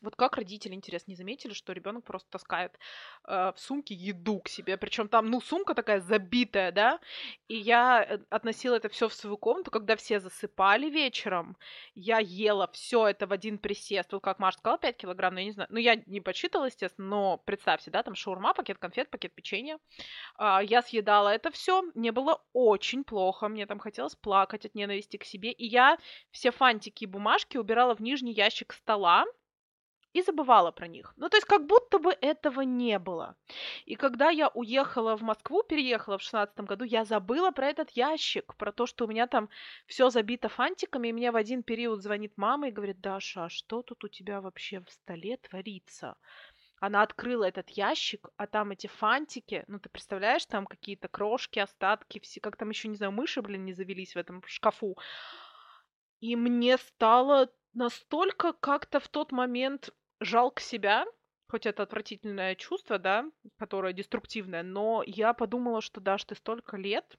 вот 0.02 0.16
как 0.16 0.38
родители, 0.38 0.74
интересно, 0.74 1.12
не 1.12 1.16
заметили, 1.16 1.54
что 1.54 1.74
ребенок 1.74 2.04
просто 2.04 2.30
таскает 2.30 2.78
э, 3.28 3.52
в 3.56 3.60
сумке 3.60 3.94
еду 3.94 4.40
к 4.40 4.50
себе, 4.50 4.78
причем 4.78 5.10
там, 5.10 5.30
ну, 5.30 5.42
сумка 5.42 5.74
такая 5.74 6.00
забитая, 6.00 6.72
да, 6.72 7.00
и 7.48 7.56
я 7.56 8.04
э, 8.04 8.20
относила 8.30 8.76
это 8.76 8.90
все 8.90 9.10
в 9.10 9.14
свою 9.14 9.38
комнату, 9.38 9.72
когда 9.72 9.96
все 9.96 10.20
засыпали 10.20 10.90
вечером, 10.90 11.58
я 11.96 12.20
ела 12.20 12.70
все 12.72 13.08
это 13.08 13.28
в 13.28 13.32
один 13.34 13.58
присест, 13.58 14.14
вот 14.14 14.24
как 14.24 14.40
Маша 14.40 14.58
сказала, 14.60 14.80
5 14.80 14.98
килограмм, 14.98 15.34
ну, 15.34 15.40
я 15.40 15.46
не 15.46 15.52
знаю, 15.52 15.68
ну, 15.72 15.78
я 15.80 15.96
не 16.06 16.22
подсчитала, 16.22 16.66
естественно, 16.66 17.08
но 17.08 17.38
представьте, 17.38 17.92
да, 17.92 18.04
там 18.04 18.16
шаурма, 18.16 18.54
пакет 18.54 18.78
конфет, 18.78 19.10
пакет 19.10 19.34
печенья, 19.34 19.80
э, 20.40 20.60
я 20.64 20.82
съедала 20.82 21.30
это 21.30 21.52
все, 21.52 21.82
мне 21.94 22.12
было 22.12 22.42
очень 22.54 23.04
плохо, 23.04 23.48
мне 23.48 23.66
там 23.66 23.80
хотелось 23.80 24.16
плакать 24.16 24.66
от 24.66 24.76
ненависти 24.76 25.18
к 25.18 25.26
себе, 25.26 25.52
и 25.52 25.66
я 25.66 25.98
все 26.32 26.52
фантики 26.52 27.04
и 27.04 27.08
бумажки 27.08 27.58
убирала 27.58 27.96
в 27.96 28.02
нижний 28.02 28.34
ящик 28.34 28.74
стола, 28.74 29.26
и 30.14 30.22
забывала 30.22 30.72
про 30.72 30.88
них. 30.88 31.14
Ну, 31.18 31.30
то 31.30 31.38
есть 31.38 31.48
как 31.48 31.66
будто 31.66 32.00
бы 32.00 32.18
этого 32.22 32.62
не 32.62 33.00
было. 33.00 33.36
И 33.86 33.96
когда 33.96 34.30
я 34.30 34.50
уехала 34.50 35.16
в 35.16 35.22
Москву, 35.22 35.64
переехала 35.64 36.18
в 36.18 36.22
шестнадцатом 36.22 36.66
году, 36.66 36.84
я 36.84 37.06
забыла 37.06 37.52
про 37.52 37.68
этот 37.68 37.92
ящик, 37.92 38.56
про 38.56 38.72
то, 38.72 38.86
что 38.86 39.06
у 39.06 39.08
меня 39.08 39.28
там 39.28 39.50
все 39.86 40.10
забито 40.10 40.50
фантиками, 40.50 41.10
и 41.10 41.14
мне 41.14 41.32
в 41.32 41.36
один 41.36 41.64
период 41.64 42.02
звонит 42.02 42.34
мама 42.38 42.70
и 42.70 42.72
говорит, 42.72 43.02
Даша, 43.02 43.46
а 43.46 43.50
что 43.50 43.82
тут 43.84 44.04
у 44.04 44.08
тебя 44.08 44.42
вообще 44.42 44.82
в 44.82 44.90
столе 44.90 45.38
творится? 45.38 46.16
Она 46.80 47.02
открыла 47.02 47.44
этот 47.44 47.70
ящик, 47.72 48.30
а 48.38 48.48
там 48.48 48.72
эти 48.72 48.88
фантики, 48.88 49.66
ну 49.68 49.80
ты 49.80 49.90
представляешь, 49.90 50.46
там 50.46 50.66
какие-то 50.66 51.10
крошки, 51.10 51.60
остатки, 51.60 52.20
все, 52.20 52.40
как 52.40 52.56
там 52.56 52.70
еще, 52.70 52.88
не 52.88 52.96
знаю, 52.96 53.12
мыши, 53.12 53.42
блин, 53.42 53.66
не 53.66 53.74
завелись 53.74 54.16
в 54.16 54.18
этом 54.18 54.42
шкафу. 54.46 54.98
И 56.22 56.36
мне 56.36 56.78
стало 56.78 57.50
настолько 57.74 58.54
как-то 58.54 59.00
в 59.00 59.08
тот 59.10 59.32
момент 59.32 59.94
жалко 60.20 60.62
себя, 60.62 61.06
хоть 61.50 61.66
это 61.66 61.84
отвратительное 61.84 62.56
чувство, 62.56 63.00
да, 63.00 63.26
которое 63.58 63.94
деструктивное, 63.94 64.64
но 64.64 65.04
я 65.06 65.34
подумала, 65.34 65.82
что 65.82 66.00
Даш, 66.02 66.24
ты 66.26 66.36
столько 66.36 66.78
лет 66.78 67.18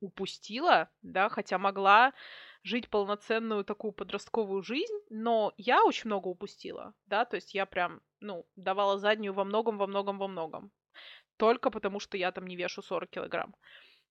упустила, 0.00 0.90
да, 1.02 1.28
хотя 1.28 1.58
могла 1.58 2.12
жить 2.62 2.90
полноценную 2.90 3.64
такую 3.64 3.92
подростковую 3.92 4.62
жизнь, 4.62 4.98
но 5.08 5.52
я 5.56 5.84
очень 5.84 6.08
много 6.08 6.28
упустила, 6.28 6.94
да, 7.06 7.24
то 7.24 7.36
есть 7.36 7.54
я 7.54 7.66
прям, 7.66 8.00
ну, 8.20 8.46
давала 8.56 8.98
заднюю 8.98 9.32
во 9.32 9.44
многом, 9.44 9.78
во 9.78 9.86
многом, 9.86 10.18
во 10.18 10.28
многом. 10.28 10.72
Только 11.36 11.70
потому, 11.70 12.00
что 12.00 12.16
я 12.16 12.32
там 12.32 12.46
не 12.46 12.56
вешу 12.56 12.82
40 12.82 13.10
килограмм 13.10 13.54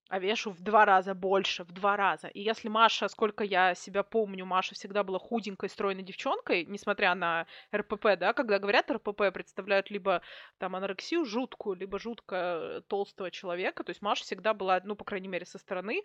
а 0.08 0.18
вешу 0.18 0.50
в 0.52 0.60
два 0.60 0.84
раза 0.84 1.14
больше, 1.14 1.64
в 1.64 1.72
два 1.72 1.96
раза. 1.96 2.28
И 2.28 2.40
если 2.40 2.68
Маша, 2.68 3.08
сколько 3.08 3.44
я 3.44 3.74
себя 3.74 4.02
помню, 4.02 4.44
Маша 4.44 4.74
всегда 4.74 5.02
была 5.02 5.18
худенькой, 5.18 5.68
стройной 5.68 6.02
девчонкой, 6.02 6.64
несмотря 6.64 7.14
на 7.14 7.46
РПП, 7.74 8.16
да, 8.18 8.32
когда 8.32 8.58
говорят 8.58 8.90
РПП, 8.90 9.32
представляют 9.32 9.90
либо 9.90 10.22
там 10.58 10.76
анорексию 10.76 11.24
жуткую, 11.24 11.76
либо 11.76 11.98
жутко 11.98 12.82
толстого 12.88 13.30
человека, 13.30 13.82
то 13.82 13.90
есть 13.90 14.02
Маша 14.02 14.24
всегда 14.24 14.54
была, 14.54 14.80
ну, 14.84 14.94
по 14.94 15.04
крайней 15.04 15.28
мере, 15.28 15.44
со 15.44 15.58
стороны 15.58 16.02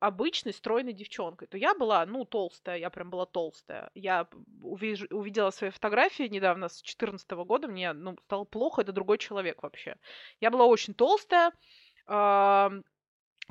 обычной 0.00 0.52
стройной 0.52 0.92
девчонкой, 0.92 1.48
то 1.48 1.56
я 1.56 1.74
была, 1.74 2.04
ну, 2.04 2.24
толстая, 2.24 2.78
я 2.78 2.90
прям 2.90 3.10
была 3.10 3.26
толстая. 3.26 3.90
Я 3.94 4.28
увиж... 4.62 5.06
увидела 5.10 5.50
свои 5.50 5.70
фотографии 5.70 6.24
недавно, 6.24 6.68
с 6.68 6.82
14 6.82 7.30
года, 7.30 7.68
мне, 7.68 7.92
ну, 7.92 8.16
стало 8.24 8.44
плохо, 8.44 8.82
это 8.82 8.92
другой 8.92 9.18
человек 9.18 9.62
вообще. 9.62 9.96
Я 10.40 10.50
была 10.50 10.66
очень 10.66 10.94
толстая, 10.94 11.52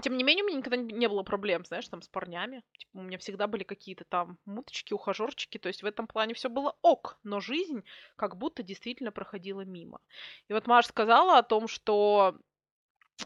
тем 0.02 0.18
не 0.18 0.24
менее, 0.24 0.44
у 0.44 0.48
меня 0.48 0.58
никогда 0.58 0.78
не 0.78 1.08
было 1.08 1.24
проблем, 1.24 1.66
знаешь, 1.66 1.88
там 1.88 2.02
с 2.02 2.08
парнями. 2.08 2.64
Типа, 2.78 2.98
у 2.98 3.02
меня 3.02 3.18
всегда 3.18 3.48
были 3.48 3.64
какие-то 3.64 4.06
там 4.06 4.40
муточки, 4.46 4.94
ухажерчики. 4.94 5.60
То 5.60 5.68
есть 5.68 5.84
в 5.84 5.86
этом 5.86 6.08
плане 6.08 6.34
все 6.34 6.50
было 6.50 6.76
ок, 6.82 7.20
но 7.24 7.40
жизнь 7.40 7.84
как 8.16 8.38
будто 8.38 8.64
действительно 8.64 9.12
проходила 9.12 9.62
мимо. 9.62 10.00
И 10.48 10.54
вот 10.54 10.68
Маша 10.68 10.90
сказала 10.90 11.38
о 11.38 11.44
том, 11.44 11.68
что 11.68 12.36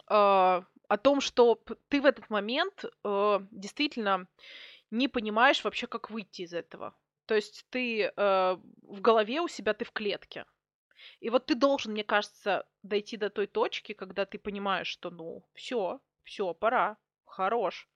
э, 0.10 0.62
о 0.90 0.98
том, 1.02 1.22
что 1.22 1.62
ты 1.88 2.02
в 2.02 2.06
этот 2.06 2.30
момент 2.30 2.84
э, 2.86 3.40
действительно 3.52 4.28
не 4.92 5.08
понимаешь 5.08 5.64
вообще, 5.64 5.88
как 5.88 6.10
выйти 6.10 6.44
из 6.44 6.54
этого. 6.54 6.96
То 7.26 7.36
есть 7.36 7.66
ты 7.70 8.04
э, 8.04 8.12
в 8.16 9.02
голове 9.02 9.42
у 9.42 9.48
себя, 9.48 9.74
ты 9.74 9.86
в 9.86 9.92
клетке. 9.92 10.46
И 11.20 11.30
вот 11.30 11.46
ты 11.46 11.56
должен, 11.56 11.94
мне 11.94 12.04
кажется, 12.04 12.68
дойти 12.84 13.18
до 13.18 13.30
той 13.30 13.48
точки, 13.48 13.94
когда 13.94 14.26
ты 14.26 14.40
понимаешь, 14.40 14.88
что, 14.88 15.10
ну, 15.10 15.46
все, 15.54 16.00
все, 16.28 16.54
пора, 16.54 16.98
хорош. 17.26 17.90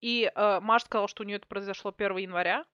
И 0.00 0.30
э, 0.32 0.60
Маша 0.60 0.84
сказала, 0.84 1.08
что 1.08 1.22
у 1.22 1.26
нее 1.26 1.36
это 1.38 1.46
произошло 1.48 1.92
1 1.96 2.16
января. 2.18 2.64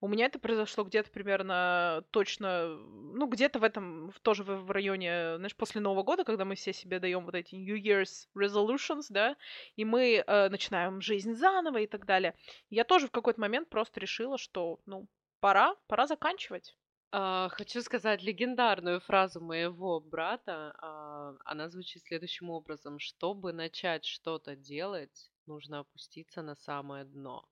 У 0.00 0.08
меня 0.08 0.26
это 0.26 0.40
произошло 0.40 0.82
где-то 0.82 1.10
примерно 1.10 2.04
точно, 2.10 2.66
ну, 2.66 3.28
где-то 3.28 3.60
в 3.60 3.64
этом, 3.64 4.12
тоже 4.22 4.42
в, 4.42 4.64
в 4.64 4.70
районе, 4.72 5.36
знаешь, 5.36 5.54
после 5.54 5.80
Нового 5.80 6.02
года, 6.02 6.24
когда 6.24 6.44
мы 6.44 6.56
все 6.56 6.72
себе 6.72 6.98
даем 6.98 7.24
вот 7.24 7.36
эти 7.36 7.54
New 7.54 7.76
Year's 7.76 8.26
resolutions, 8.36 9.04
да, 9.10 9.36
и 9.76 9.84
мы 9.84 10.24
э, 10.26 10.48
начинаем 10.48 11.00
жизнь 11.00 11.34
заново 11.34 11.78
и 11.78 11.86
так 11.86 12.04
далее. 12.04 12.34
Я 12.68 12.82
тоже 12.84 13.06
в 13.06 13.12
какой-то 13.12 13.40
момент 13.40 13.68
просто 13.68 14.00
решила, 14.00 14.38
что, 14.38 14.80
ну, 14.86 15.06
пора, 15.40 15.76
пора 15.86 16.08
заканчивать. 16.08 16.74
А, 17.14 17.50
хочу 17.50 17.82
сказать 17.82 18.22
легендарную 18.22 18.98
фразу 19.00 19.38
моего 19.42 20.00
брата. 20.00 20.74
А, 20.78 21.34
она 21.44 21.68
звучит 21.68 22.02
следующим 22.02 22.48
образом. 22.48 22.98
Чтобы 22.98 23.52
начать 23.52 24.06
что-то 24.06 24.56
делать, 24.56 25.30
нужно 25.46 25.80
опуститься 25.80 26.40
на 26.40 26.54
самое 26.54 27.04
дно. 27.04 27.44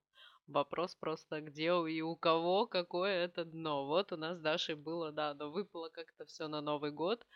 Вопрос 0.47 0.95
просто, 0.95 1.43
где 1.43 1.67
и 1.67 2.01
у 2.01 2.17
кого 2.17 2.67
какое 2.67 3.25
это 3.25 3.45
дно. 3.45 3.87
Вот 3.87 4.13
у 4.13 4.17
нас 4.17 4.39
с 4.39 4.41
Дашей 4.41 4.77
было, 4.77 5.13
да, 5.13 5.35
но 5.35 5.51
выпало 5.51 5.91
как-то 5.91 6.25
все 6.25 6.49
на 6.49 6.63
Новый 6.63 6.91
год. 6.91 7.27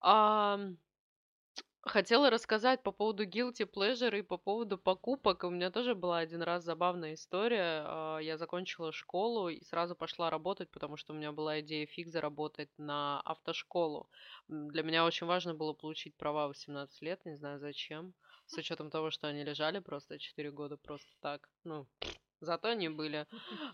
А, 0.00 0.60
Хотела 1.84 2.30
рассказать 2.30 2.84
по 2.84 2.92
поводу 2.92 3.26
guilty 3.26 3.68
pleasure 3.68 4.16
и 4.16 4.22
по 4.22 4.38
поводу 4.38 4.78
покупок. 4.78 5.42
У 5.42 5.50
меня 5.50 5.68
тоже 5.72 5.96
была 5.96 6.18
один 6.18 6.40
раз 6.40 6.62
забавная 6.62 7.14
история. 7.14 7.82
А, 7.84 8.18
я 8.18 8.38
закончила 8.38 8.92
школу 8.92 9.48
и 9.48 9.64
сразу 9.64 9.96
пошла 9.96 10.30
работать, 10.30 10.70
потому 10.70 10.96
что 10.96 11.12
у 11.12 11.16
меня 11.16 11.32
была 11.32 11.58
идея 11.60 11.86
фиг 11.86 12.08
заработать 12.08 12.70
на 12.78 13.20
автошколу. 13.22 14.08
Для 14.46 14.84
меня 14.84 15.04
очень 15.04 15.26
важно 15.26 15.54
было 15.54 15.72
получить 15.72 16.16
права 16.16 16.46
18 16.46 17.02
лет, 17.02 17.24
не 17.24 17.34
знаю 17.34 17.58
зачем. 17.58 18.14
С 18.46 18.56
учетом 18.56 18.88
того, 18.88 19.10
что 19.10 19.26
они 19.26 19.42
лежали 19.42 19.80
просто 19.80 20.20
4 20.20 20.52
года 20.52 20.76
просто 20.76 21.10
так. 21.20 21.50
Ну, 21.64 21.88
Зато 22.42 22.68
они 22.70 22.88
были. 22.88 23.26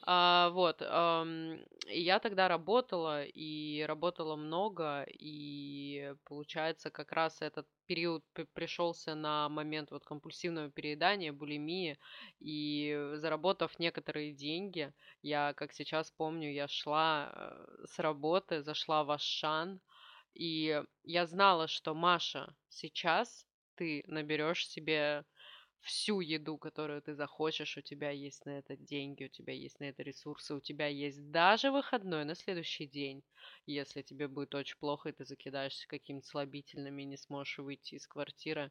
А, 0.02 0.50
вот. 0.50 0.82
ам, 0.82 1.58
я 1.86 2.18
тогда 2.20 2.48
работала, 2.48 3.24
и 3.24 3.82
работала 3.88 4.36
много, 4.36 5.04
и 5.08 6.14
получается, 6.24 6.90
как 6.90 7.12
раз 7.12 7.40
этот 7.40 7.66
период 7.86 8.22
пришелся 8.52 9.14
на 9.14 9.48
момент 9.48 9.90
вот 9.90 10.04
компульсивного 10.04 10.70
переедания, 10.70 11.32
булимии, 11.32 11.98
и 12.40 13.12
заработав 13.14 13.78
некоторые 13.78 14.34
деньги, 14.34 14.92
я, 15.22 15.54
как 15.54 15.72
сейчас 15.72 16.10
помню, 16.10 16.52
я 16.52 16.68
шла 16.68 17.32
э, 17.32 17.86
с 17.86 17.98
работы, 17.98 18.62
зашла 18.62 19.02
в 19.02 19.10
Ашан, 19.10 19.80
и 20.34 20.82
я 21.04 21.26
знала, 21.26 21.68
что 21.68 21.94
Маша, 21.94 22.54
сейчас 22.68 23.46
ты 23.76 24.04
наберешь 24.06 24.68
себе 24.68 25.24
всю 25.80 26.20
еду, 26.20 26.58
которую 26.58 27.02
ты 27.02 27.14
захочешь, 27.14 27.76
у 27.76 27.80
тебя 27.80 28.10
есть 28.10 28.44
на 28.46 28.58
это 28.58 28.76
деньги, 28.76 29.24
у 29.24 29.28
тебя 29.28 29.52
есть 29.52 29.80
на 29.80 29.84
это 29.84 30.02
ресурсы, 30.02 30.54
у 30.54 30.60
тебя 30.60 30.86
есть 30.86 31.30
даже 31.30 31.70
выходной 31.70 32.24
на 32.24 32.34
следующий 32.34 32.86
день. 32.86 33.22
Если 33.66 34.02
тебе 34.02 34.28
будет 34.28 34.54
очень 34.54 34.78
плохо, 34.78 35.08
и 35.08 35.12
ты 35.12 35.24
закидаешься 35.24 35.86
какими-то 35.88 36.26
слабительными 36.26 37.02
и 37.02 37.06
не 37.06 37.16
сможешь 37.16 37.58
выйти 37.58 37.94
из 37.94 38.06
квартиры. 38.06 38.70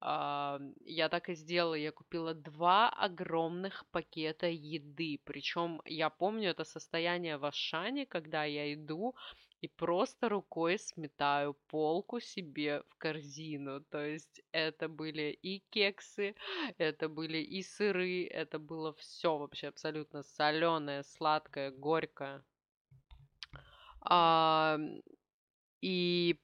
А, 0.00 0.58
я 0.84 1.08
так 1.08 1.28
и 1.28 1.34
сделала. 1.34 1.74
Я 1.74 1.92
купила 1.92 2.34
два 2.34 2.88
огромных 2.88 3.84
пакета 3.90 4.46
еды. 4.46 5.20
Причем 5.24 5.80
я 5.84 6.10
помню 6.10 6.50
это 6.50 6.64
состояние 6.64 7.36
в 7.36 7.44
Ашане, 7.44 8.06
когда 8.06 8.44
я 8.44 8.72
иду, 8.74 9.14
и 9.60 9.68
просто 9.68 10.28
рукой 10.28 10.78
сметаю 10.78 11.54
полку 11.68 12.20
себе 12.20 12.82
в 12.88 12.96
корзину. 12.96 13.80
То 13.80 14.04
есть 14.04 14.42
это 14.52 14.88
были 14.88 15.30
и 15.42 15.62
кексы, 15.70 16.34
это 16.78 17.08
были 17.08 17.38
и 17.38 17.62
сыры, 17.62 18.26
это 18.26 18.58
было 18.58 18.92
все 18.94 19.38
вообще 19.38 19.68
абсолютно 19.68 20.22
соленое, 20.22 21.02
сладкое, 21.02 21.70
горькое. 21.70 22.42
А, 24.02 24.78
и 25.80 26.36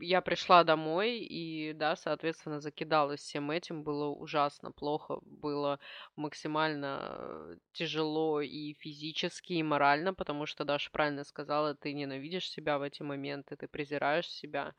я 0.00 0.20
пришла 0.20 0.64
домой 0.64 1.18
и, 1.18 1.72
да, 1.74 1.96
соответственно, 1.96 2.60
закидалась 2.60 3.20
всем 3.20 3.50
этим. 3.50 3.82
Было 3.82 4.08
ужасно 4.08 4.70
плохо, 4.72 5.18
было 5.22 5.80
максимально 6.16 7.58
тяжело 7.72 8.40
и 8.40 8.74
физически, 8.74 9.54
и 9.54 9.62
морально, 9.62 10.14
потому 10.14 10.46
что 10.46 10.64
Даша 10.64 10.90
правильно 10.90 11.24
сказала, 11.24 11.74
ты 11.74 11.92
ненавидишь 11.92 12.48
себя 12.50 12.78
в 12.78 12.82
эти 12.82 13.02
моменты, 13.02 13.56
ты 13.56 13.68
презираешь 13.68 14.28
себя. 14.28 14.74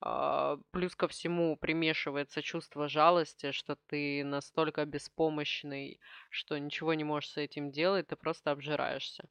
А, 0.00 0.58
плюс 0.72 0.96
ко 0.96 1.08
всему 1.08 1.56
примешивается 1.56 2.42
чувство 2.42 2.88
жалости, 2.88 3.52
что 3.52 3.76
ты 3.86 4.24
настолько 4.24 4.84
беспомощный, 4.84 6.00
что 6.30 6.58
ничего 6.58 6.94
не 6.94 7.04
можешь 7.04 7.30
с 7.30 7.36
этим 7.36 7.70
делать, 7.70 8.08
ты 8.08 8.16
просто 8.16 8.50
обжираешься. 8.50 9.28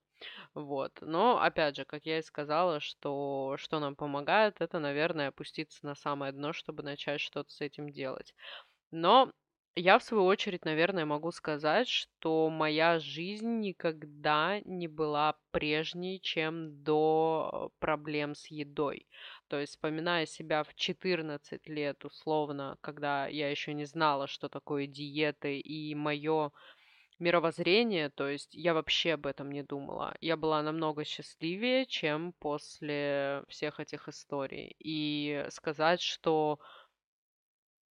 Вот. 0.54 1.00
Но, 1.02 1.40
опять 1.42 1.76
же, 1.76 1.86
как 1.86 2.06
я 2.06 2.20
и 2.20 2.22
сказала, 2.22 2.80
что, 2.80 3.56
что 3.58 3.80
нам 3.80 3.96
помогает, 3.96 4.62
это, 4.62 4.80
наверное, 4.80 5.30
опуститься 5.30 5.86
на 5.86 5.96
самое 5.96 6.32
дно, 6.32 6.54
чтобы 6.54 6.84
начать 6.84 7.22
что-то 7.22 7.52
с 7.52 7.62
этим 7.62 7.90
делать. 7.92 8.34
Но 8.92 9.32
я, 9.76 10.00
в 10.00 10.04
свою 10.04 10.26
очередь, 10.26 10.66
наверное, 10.66 11.06
могу 11.06 11.32
сказать, 11.32 11.88
что 11.88 12.50
моя 12.50 13.00
жизнь 13.00 13.60
никогда 13.60 14.60
не 14.66 14.88
была 14.88 15.38
прежней, 15.52 16.20
чем 16.22 16.84
до 16.84 17.72
проблем 17.80 18.36
с 18.36 18.48
едой. 18.48 19.08
То 19.48 19.60
есть, 19.60 19.74
вспоминая 19.74 20.26
себя 20.26 20.64
в 20.64 20.76
14 20.76 21.68
лет, 21.68 22.04
условно, 22.06 22.78
когда 22.82 23.28
я 23.28 23.50
еще 23.50 23.74
не 23.74 23.86
знала, 23.86 24.28
что 24.28 24.50
такое 24.50 24.88
диеты, 24.88 25.60
и 25.60 25.96
мое 25.96 26.52
мировоззрение, 27.22 28.10
то 28.10 28.28
есть 28.28 28.54
я 28.54 28.74
вообще 28.74 29.14
об 29.14 29.26
этом 29.28 29.52
не 29.52 29.64
думала. 29.64 30.16
Я 30.22 30.38
была 30.38 30.62
намного 30.62 31.06
счастливее, 31.06 31.86
чем 31.86 32.34
после 32.34 33.44
всех 33.48 33.80
этих 33.80 34.10
историй. 34.10 34.76
И 34.80 35.46
сказать, 35.50 36.02
что 36.02 36.60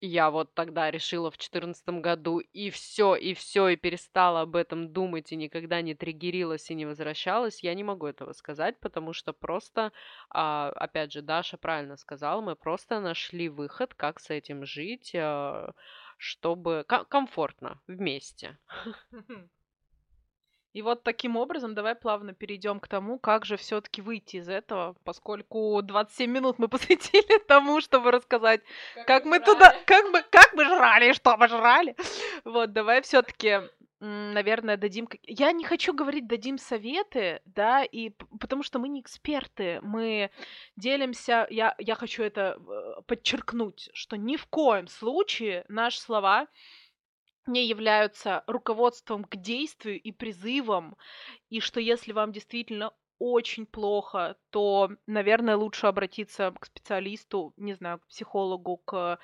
я 0.01 0.31
вот 0.31 0.55
тогда 0.55 0.91
решила 0.91 1.31
в 1.31 1.37
четырнадцатом 1.37 2.01
году 2.01 2.39
и 2.39 2.71
все, 2.71 3.15
и 3.15 3.35
все, 3.35 3.69
и 3.69 3.77
перестала 3.77 4.43
об 4.43 4.57
этом 4.57 4.93
думать, 4.93 5.31
и 5.31 5.37
никогда 5.37 5.83
не 5.83 5.95
триггерилась 5.95 6.71
и 6.71 6.75
не 6.75 6.87
возвращалась, 6.87 7.63
я 7.63 7.75
не 7.75 7.85
могу 7.85 8.07
этого 8.07 8.33
сказать, 8.33 8.81
потому 8.81 9.13
что 9.13 9.35
просто, 9.35 9.93
а, 10.31 10.71
опять 10.71 11.13
же, 11.13 11.21
Даша 11.21 11.59
правильно 11.59 11.97
сказала, 11.97 12.41
мы 12.41 12.57
просто 12.57 13.01
нашли 13.01 13.51
выход, 13.51 13.95
как 13.95 14.21
с 14.21 14.31
этим 14.31 14.65
жить, 14.65 15.13
а, 15.15 15.75
чтобы 16.21 16.85
комфортно 17.09 17.81
вместе. 17.87 18.59
И 20.73 20.83
вот 20.83 21.03
таким 21.03 21.37
образом 21.37 21.75
давай 21.75 21.97
плавно 21.97 22.33
перейдем 22.33 22.79
к 22.79 22.87
тому, 22.87 23.19
как 23.19 23.45
же 23.45 23.57
все-таки 23.57 24.03
выйти 24.03 24.37
из 24.37 24.49
этого, 24.49 24.95
поскольку 25.03 25.81
27 25.83 26.31
минут 26.31 26.59
мы 26.59 26.69
посвятили 26.69 27.39
тому, 27.49 27.81
чтобы 27.81 28.13
рассказать, 28.13 28.61
как, 28.95 29.07
как 29.07 29.25
мы 29.25 29.39
жрали. 29.39 29.45
туда, 29.45 29.75
как 29.85 30.05
мы, 30.11 30.23
как 30.23 30.53
мы 30.55 30.65
жрали, 30.67 31.13
что 31.13 31.37
мы 31.37 31.49
жрали. 31.49 31.97
Вот, 32.45 32.73
давай 32.73 33.03
все-таки 33.03 33.63
наверное, 34.01 34.77
дадим... 34.77 35.09
Я 35.23 35.53
не 35.53 35.65
хочу 35.65 35.93
говорить 35.93 36.27
дадим 36.27 36.59
советы, 36.59 37.41
да, 37.45 37.85
и 37.85 38.11
потому 38.41 38.63
что 38.63 38.79
мы 38.79 38.89
не 38.89 39.01
эксперты, 39.01 39.81
мы 39.83 40.31
делимся... 40.77 41.47
Я, 41.51 41.75
я 41.79 41.95
хочу 41.95 42.23
это 42.23 42.59
э, 42.59 43.03
подчеркнуть, 43.07 43.91
что 43.93 44.17
ни 44.17 44.37
в 44.37 44.47
коем 44.47 44.89
случае 44.89 45.65
наши 45.69 46.01
слова 46.01 46.49
не 47.47 47.67
являются 47.67 48.43
руководством 48.47 49.25
к 49.25 49.37
действию 49.37 50.01
и 50.01 50.13
призывом, 50.13 50.97
и 51.49 51.61
что 51.61 51.81
если 51.81 52.13
вам 52.13 52.33
действительно 52.33 52.93
очень 53.19 53.67
плохо, 53.67 54.37
то, 54.49 54.91
наверное, 55.07 55.57
лучше 55.57 55.87
обратиться 55.87 56.53
к 56.59 56.65
специалисту, 56.65 57.53
не 57.57 57.75
знаю, 57.75 57.99
к 57.99 58.07
психологу, 58.07 58.79
к 58.79 59.19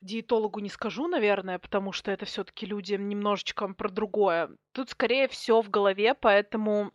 диетологу 0.00 0.60
не 0.60 0.68
скажу, 0.68 1.08
наверное, 1.08 1.58
потому 1.58 1.92
что 1.92 2.10
это 2.10 2.24
все-таки 2.24 2.66
люди 2.66 2.94
немножечко 2.94 3.68
про 3.68 3.88
другое. 3.88 4.50
Тут 4.72 4.90
скорее 4.90 5.28
все 5.28 5.60
в 5.62 5.70
голове, 5.70 6.14
поэтому 6.14 6.92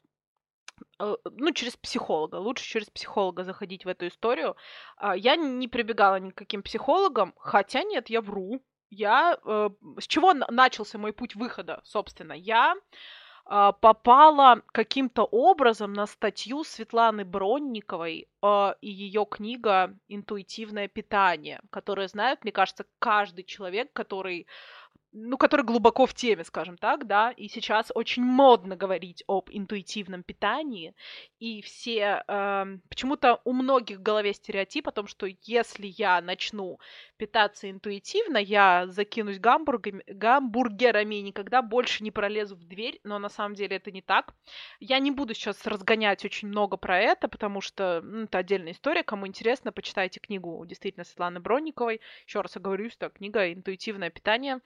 э, 1.00 1.16
ну, 1.26 1.52
через 1.54 1.78
психолога. 1.78 2.36
Лучше 2.36 2.66
через 2.66 2.90
психолога 2.90 3.44
заходить 3.44 3.86
в 3.86 3.88
эту 3.88 4.08
историю. 4.08 4.56
А, 4.98 5.16
я 5.16 5.36
не 5.36 5.68
прибегала 5.68 6.20
ни 6.20 6.32
к 6.32 6.36
каким 6.36 6.64
психологам, 6.64 7.34
хотя 7.38 7.84
нет, 7.84 8.10
я 8.10 8.22
вру. 8.22 8.62
Я... 8.90 9.38
Э, 9.46 9.70
с 10.00 10.08
чего 10.08 10.34
начался 10.34 10.98
мой 10.98 11.14
путь 11.14 11.36
выхода, 11.36 11.82
собственно? 11.84 12.34
Я 12.34 12.76
попала 13.82 14.62
каким-то 14.72 15.24
образом 15.24 15.92
на 15.94 16.06
статью 16.08 16.64
Светланы 16.64 17.26
Бронниковой 17.26 18.30
э, 18.42 18.74
и 18.80 18.90
ее 18.90 19.26
книга 19.30 19.98
«Интуитивное 20.08 20.88
питание», 20.88 21.60
которую 21.70 22.08
знает, 22.08 22.44
мне 22.44 22.54
кажется, 22.54 22.86
каждый 23.00 23.44
человек, 23.44 23.92
который 23.92 24.48
ну, 25.14 25.38
который 25.38 25.66
глубоко 25.66 26.06
в 26.06 26.14
теме, 26.14 26.44
скажем 26.46 26.78
так, 26.78 27.06
да, 27.06 27.32
и 27.32 27.50
сейчас 27.50 27.92
очень 27.94 28.24
модно 28.24 28.78
говорить 28.78 29.24
об 29.28 29.50
интуитивном 29.52 30.24
питании, 30.24 30.96
и 31.40 31.62
все, 31.62 32.24
э, 32.26 32.78
почему-то 32.90 33.42
у 33.44 33.52
многих 33.52 33.98
в 33.98 34.04
голове 34.04 34.34
стереотип 34.34 34.88
о 34.88 34.92
том, 34.92 35.08
что 35.08 35.28
если 35.44 35.88
я 35.98 36.22
начну 36.22 36.80
питаться 37.22 37.70
интуитивно, 37.70 38.40
я 38.40 38.88
закинусь 38.88 39.38
гамбургами, 39.38 40.04
гамбургерами 40.08 41.20
и 41.20 41.22
никогда 41.22 41.62
больше 41.62 42.04
не 42.04 42.10
пролезу 42.10 42.56
в 42.56 42.64
дверь, 42.64 43.00
но 43.04 43.20
на 43.20 43.30
самом 43.30 43.54
деле 43.54 43.76
это 43.76 43.92
не 43.92 44.02
так. 44.02 44.34
Я 44.80 44.98
не 44.98 45.12
буду 45.12 45.36
сейчас 45.36 45.68
разгонять 45.68 46.26
очень 46.26 46.48
много 46.48 46.78
про 46.78 47.00
это, 47.00 47.28
потому 47.28 47.62
что 47.62 48.02
ну, 48.04 48.24
это 48.24 48.40
отдельная 48.40 48.72
история, 48.72 49.04
кому 49.04 49.28
интересно, 49.28 49.72
почитайте 49.72 50.20
книгу 50.20 50.66
действительно 50.66 51.04
Светланы 51.04 51.40
Бронниковой, 51.40 52.02
еще 52.26 52.42
раз 52.42 52.58
оговорюсь, 52.58 52.96
это 52.96 53.12
книга 53.12 53.54
«Интуитивное 53.54 54.10
питание», 54.10 54.60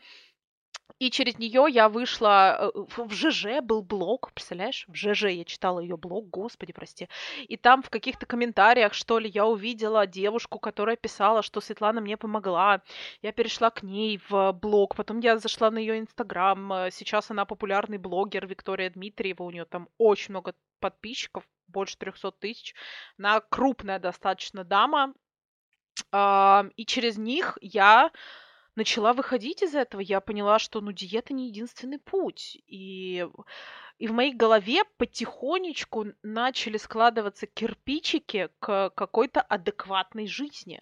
И 0.97 1.11
через 1.11 1.37
нее 1.37 1.65
я 1.69 1.89
вышла 1.89 2.71
э, 2.73 2.79
в 2.95 3.11
ЖЖ 3.11 3.61
был 3.61 3.81
блог, 3.81 4.31
представляешь? 4.31 4.85
В 4.87 4.95
ЖЖ 4.95 5.23
я 5.25 5.43
читала 5.43 5.81
ее 5.81 5.97
блог, 5.97 6.29
господи, 6.29 6.71
прости. 6.71 7.09
И 7.47 7.57
там 7.57 7.83
в 7.83 7.89
каких-то 7.89 8.25
комментариях, 8.25 8.93
что 8.93 9.19
ли, 9.19 9.29
я 9.29 9.45
увидела 9.45 10.07
девушку, 10.07 10.57
которая 10.57 10.95
писала, 10.95 11.41
что 11.41 11.59
Светлана 11.59 11.99
мне 11.99 12.15
помогла. 12.15 12.81
Я 13.21 13.33
перешла 13.33 13.71
к 13.71 13.83
ней 13.83 14.21
в 14.29 14.53
блог, 14.53 14.95
потом 14.95 15.19
я 15.19 15.37
зашла 15.37 15.69
на 15.69 15.79
ее 15.79 15.99
инстаграм. 15.99 16.71
Э, 16.71 16.91
сейчас 16.91 17.29
она 17.29 17.43
популярный 17.43 17.97
блогер 17.97 18.47
Виктория 18.47 18.89
Дмитриева, 18.89 19.43
у 19.43 19.51
нее 19.51 19.65
там 19.65 19.89
очень 19.97 20.31
много 20.31 20.55
подписчиков, 20.79 21.43
больше 21.67 21.97
300 21.97 22.31
тысяч. 22.33 22.73
Она 23.17 23.41
крупная 23.41 23.99
достаточно 23.99 24.63
дама. 24.63 25.13
И 26.13 26.85
через 26.85 27.17
них 27.17 27.57
я 27.61 28.11
начала 28.75 29.13
выходить 29.13 29.63
из 29.63 29.75
этого, 29.75 30.01
я 30.01 30.19
поняла, 30.21 30.59
что, 30.59 30.81
ну, 30.81 30.91
диета 30.91 31.33
не 31.33 31.47
единственный 31.47 31.99
путь. 31.99 32.57
И, 32.67 33.27
и 33.97 34.07
в 34.07 34.11
моей 34.11 34.33
голове 34.33 34.83
потихонечку 34.97 36.07
начали 36.23 36.77
складываться 36.77 37.47
кирпичики 37.47 38.49
к 38.59 38.89
какой-то 38.91 39.41
адекватной 39.41 40.27
жизни. 40.27 40.81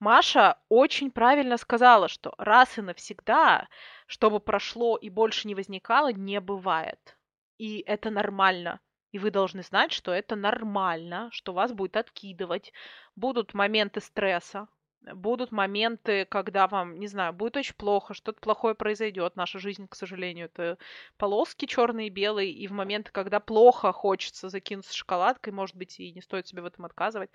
Маша 0.00 0.58
очень 0.68 1.10
правильно 1.10 1.56
сказала, 1.56 2.08
что 2.08 2.34
раз 2.38 2.78
и 2.78 2.82
навсегда, 2.82 3.68
чтобы 4.06 4.40
прошло 4.40 4.96
и 4.96 5.10
больше 5.10 5.48
не 5.48 5.54
возникало, 5.54 6.12
не 6.12 6.40
бывает. 6.40 7.18
И 7.58 7.80
это 7.80 8.10
нормально. 8.10 8.80
И 9.10 9.18
вы 9.18 9.30
должны 9.30 9.62
знать, 9.62 9.92
что 9.92 10.12
это 10.12 10.36
нормально, 10.36 11.30
что 11.32 11.52
вас 11.52 11.72
будет 11.72 11.96
откидывать. 11.96 12.72
Будут 13.16 13.54
моменты 13.54 14.00
стресса, 14.00 14.68
будут 15.02 15.52
моменты, 15.52 16.24
когда 16.26 16.66
вам, 16.66 16.98
не 16.98 17.06
знаю, 17.06 17.32
будет 17.32 17.56
очень 17.56 17.74
плохо, 17.74 18.14
что-то 18.14 18.40
плохое 18.40 18.74
произойдет. 18.74 19.36
Наша 19.36 19.58
жизнь, 19.58 19.86
к 19.88 19.94
сожалению, 19.94 20.46
это 20.46 20.78
полоски 21.16 21.66
черные 21.66 22.08
и 22.08 22.10
белые, 22.10 22.50
и 22.50 22.66
в 22.66 22.72
моменты, 22.72 23.10
когда 23.12 23.40
плохо 23.40 23.92
хочется 23.92 24.48
закинуться 24.48 24.94
шоколадкой, 24.94 25.52
может 25.52 25.76
быть, 25.76 25.98
и 26.00 26.12
не 26.12 26.20
стоит 26.20 26.46
себе 26.46 26.62
в 26.62 26.66
этом 26.66 26.84
отказывать. 26.84 27.30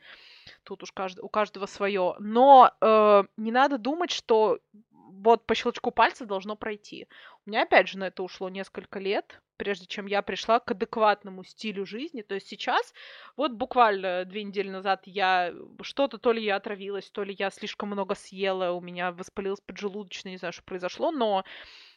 Тут 0.64 0.84
уж 0.84 0.92
кажд... 0.92 1.20
у 1.20 1.30
каждого 1.30 1.66
свое. 1.66 2.16
Но 2.20 2.72
э, 2.82 3.24
не 3.38 3.52
надо 3.52 3.78
думать, 3.78 4.12
что 4.12 4.60
вот 4.92 5.46
по 5.46 5.56
щелчку 5.56 5.92
пальца 5.92 6.26
должно 6.26 6.56
пройти. 6.56 7.08
У 7.46 7.50
меня, 7.50 7.64
опять 7.64 7.88
же, 7.88 7.98
на 7.98 8.08
это 8.08 8.24
ушло 8.24 8.50
несколько 8.50 9.00
лет, 9.00 9.42
прежде 9.58 9.86
чем 9.86 10.06
я 10.06 10.22
пришла 10.22 10.60
к 10.60 10.72
адекватному 10.72 11.44
стилю 11.44 11.86
жизни. 11.86 12.22
То 12.22 12.36
есть 12.36 12.48
сейчас, 12.48 12.94
вот 13.36 13.52
буквально 13.54 14.26
две 14.26 14.44
недели 14.44 14.70
назад 14.70 15.04
я 15.06 15.54
что-то, 15.82 16.18
то 16.18 16.32
ли 16.32 16.44
я 16.44 16.56
отравилась, 16.58 17.10
то 17.10 17.24
ли 17.24 17.36
я 17.38 17.50
слишком 17.50 17.90
много 17.90 18.16
съела, 18.16 18.72
у 18.72 18.82
меня 18.82 19.12
воспалилась 19.12 19.62
поджелудочная, 19.62 20.32
не 20.34 20.38
знаю, 20.38 20.54
что 20.54 20.64
произошло, 20.64 21.12
но 21.12 21.44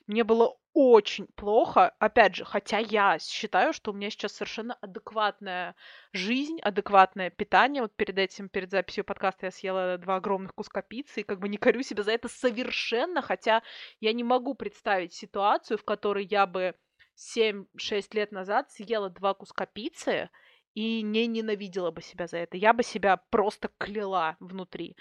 мне 0.07 0.23
было 0.23 0.57
очень 0.73 1.27
плохо, 1.35 1.95
опять 1.99 2.37
же, 2.37 2.45
хотя 2.45 2.79
я 2.79 3.19
считаю, 3.19 3.73
что 3.73 3.91
у 3.91 3.95
меня 3.95 4.11
сейчас 4.11 4.33
совершенно 4.35 4.75
адекватная 4.75 5.75
жизнь, 6.13 6.61
адекватное 6.61 7.31
питание. 7.31 7.83
Вот 7.83 7.97
перед 7.97 8.19
этим, 8.19 8.49
перед 8.49 8.71
записью 8.71 9.05
подкаста 9.05 9.47
я 9.47 9.51
съела 9.51 9.99
два 9.99 10.17
огромных 10.17 10.55
куска 10.55 10.83
пиццы, 10.83 11.21
и 11.21 11.25
как 11.25 11.41
бы 11.41 11.49
не 11.49 11.57
корю 11.57 11.83
себя 11.83 12.03
за 12.03 12.13
это 12.13 12.29
совершенно, 12.29 13.23
хотя 13.23 13.63
я 14.01 14.13
не 14.13 14.23
могу 14.23 14.55
представить 14.55 15.15
ситуацию, 15.15 15.79
в 15.79 15.85
которой 15.85 16.27
я 16.27 16.47
бы 16.47 16.75
7-6 17.17 18.09
лет 18.13 18.33
назад 18.33 18.71
съела 18.71 19.11
два 19.11 19.35
куска 19.35 19.67
пиццы 19.67 20.31
и 20.75 21.03
не 21.03 21.27
ненавидела 21.27 21.91
бы 21.91 22.03
себя 22.03 22.27
за 22.27 22.39
это. 22.39 22.57
Я 22.57 22.73
бы 22.73 22.83
себя 22.83 23.17
просто 23.31 23.71
кляла 23.79 24.37
внутри. 24.41 24.97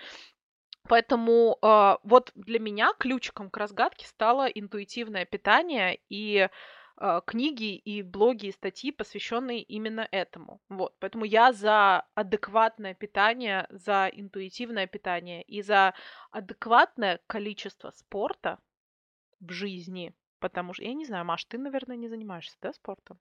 Поэтому 0.87 1.57
э, 1.61 1.97
вот 2.03 2.31
для 2.35 2.59
меня 2.59 2.93
ключиком 2.99 3.49
к 3.49 3.57
разгадке 3.57 4.05
стало 4.07 4.45
интуитивное 4.45 5.25
питание 5.25 5.99
и 6.09 6.47
э, 6.97 7.21
книги 7.25 7.75
и 7.75 8.03
блоги 8.03 8.47
и 8.47 8.51
статьи, 8.51 8.91
посвященные 8.91 9.63
именно 9.63 10.07
этому. 10.11 10.61
Вот, 10.69 10.95
поэтому 10.99 11.25
я 11.25 11.51
за 11.53 12.05
адекватное 12.13 12.93
питание, 12.93 13.65
за 13.71 14.09
интуитивное 14.13 14.85
питание 14.85 15.41
и 15.41 15.63
за 15.63 15.95
адекватное 16.31 17.19
количество 17.27 17.89
спорта 17.89 18.59
в 19.39 19.51
жизни, 19.51 20.13
потому 20.39 20.73
что 20.73 20.83
я 20.83 20.93
не 20.93 21.05
знаю, 21.05 21.25
Маш, 21.25 21.45
ты, 21.45 21.57
наверное, 21.57 21.97
не 21.97 22.07
занимаешься, 22.07 22.57
да, 22.61 22.73
спортом? 22.73 23.19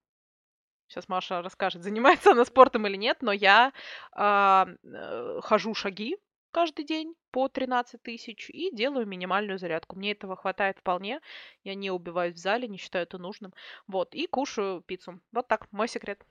Сейчас 0.89 1.09
Маша 1.09 1.43
расскажет, 1.43 1.83
занимается 1.83 2.31
она 2.33 2.45
спортом 2.45 2.87
или 2.87 2.97
нет, 2.97 3.23
но 3.23 3.33
я 3.33 3.73
э, 4.17 4.67
э, 4.85 5.41
хожу 5.43 5.75
шаги 5.75 6.17
каждый 6.51 6.85
день 6.85 7.15
по 7.33 7.49
13 7.49 8.01
тысяч 8.01 8.49
и 8.51 8.71
делаю 8.73 9.07
минимальную 9.07 9.59
зарядку. 9.59 9.97
Мне 9.97 10.13
этого 10.13 10.37
хватает 10.37 10.79
вполне. 10.79 11.21
Я 11.65 11.75
не 11.75 11.91
убиваюсь 11.91 12.37
в 12.37 12.39
зале, 12.39 12.69
не 12.69 12.79
считаю 12.79 13.05
это 13.05 13.19
нужным. 13.19 13.53
Вот, 13.89 14.15
и 14.15 14.27
кушаю 14.29 14.81
пиццу. 14.83 15.21
Вот 15.33 15.49
так, 15.49 15.67
мой 15.73 15.89
секрет. 15.89 16.25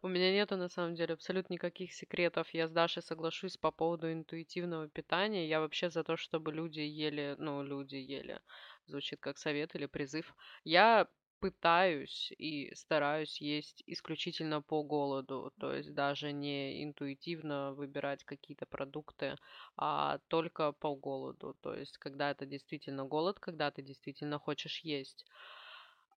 У 0.00 0.08
меня 0.08 0.32
нету, 0.32 0.56
на 0.56 0.68
самом 0.68 0.94
деле, 0.94 1.14
абсолютно 1.14 1.54
никаких 1.54 1.92
секретов. 1.92 2.48
Я 2.54 2.68
с 2.68 2.70
Дашей 2.70 3.02
соглашусь 3.02 3.56
по 3.56 3.72
поводу 3.72 4.10
интуитивного 4.10 4.88
питания. 4.88 5.48
Я 5.48 5.60
вообще 5.60 5.90
за 5.90 6.04
то, 6.04 6.16
чтобы 6.16 6.52
люди 6.52 6.80
ели, 6.80 7.34
ну, 7.38 7.62
люди 7.64 7.96
ели, 7.96 8.40
звучит 8.88 9.20
как 9.20 9.38
совет 9.38 9.74
или 9.74 9.86
призыв. 9.86 10.34
Я 10.64 11.08
пытаюсь 11.40 12.32
и 12.36 12.74
стараюсь 12.74 13.40
есть 13.40 13.82
исключительно 13.86 14.60
по 14.60 14.82
голоду, 14.82 15.52
то 15.60 15.72
есть 15.72 15.94
даже 15.94 16.32
не 16.32 16.82
интуитивно 16.82 17.74
выбирать 17.74 18.24
какие-то 18.24 18.66
продукты, 18.66 19.36
а 19.76 20.18
только 20.28 20.72
по 20.72 20.94
голоду, 20.96 21.56
то 21.60 21.74
есть 21.74 21.96
когда 21.98 22.30
это 22.32 22.44
действительно 22.44 23.04
голод, 23.04 23.38
когда 23.38 23.70
ты 23.70 23.82
действительно 23.82 24.38
хочешь 24.40 24.80
есть. 24.80 25.24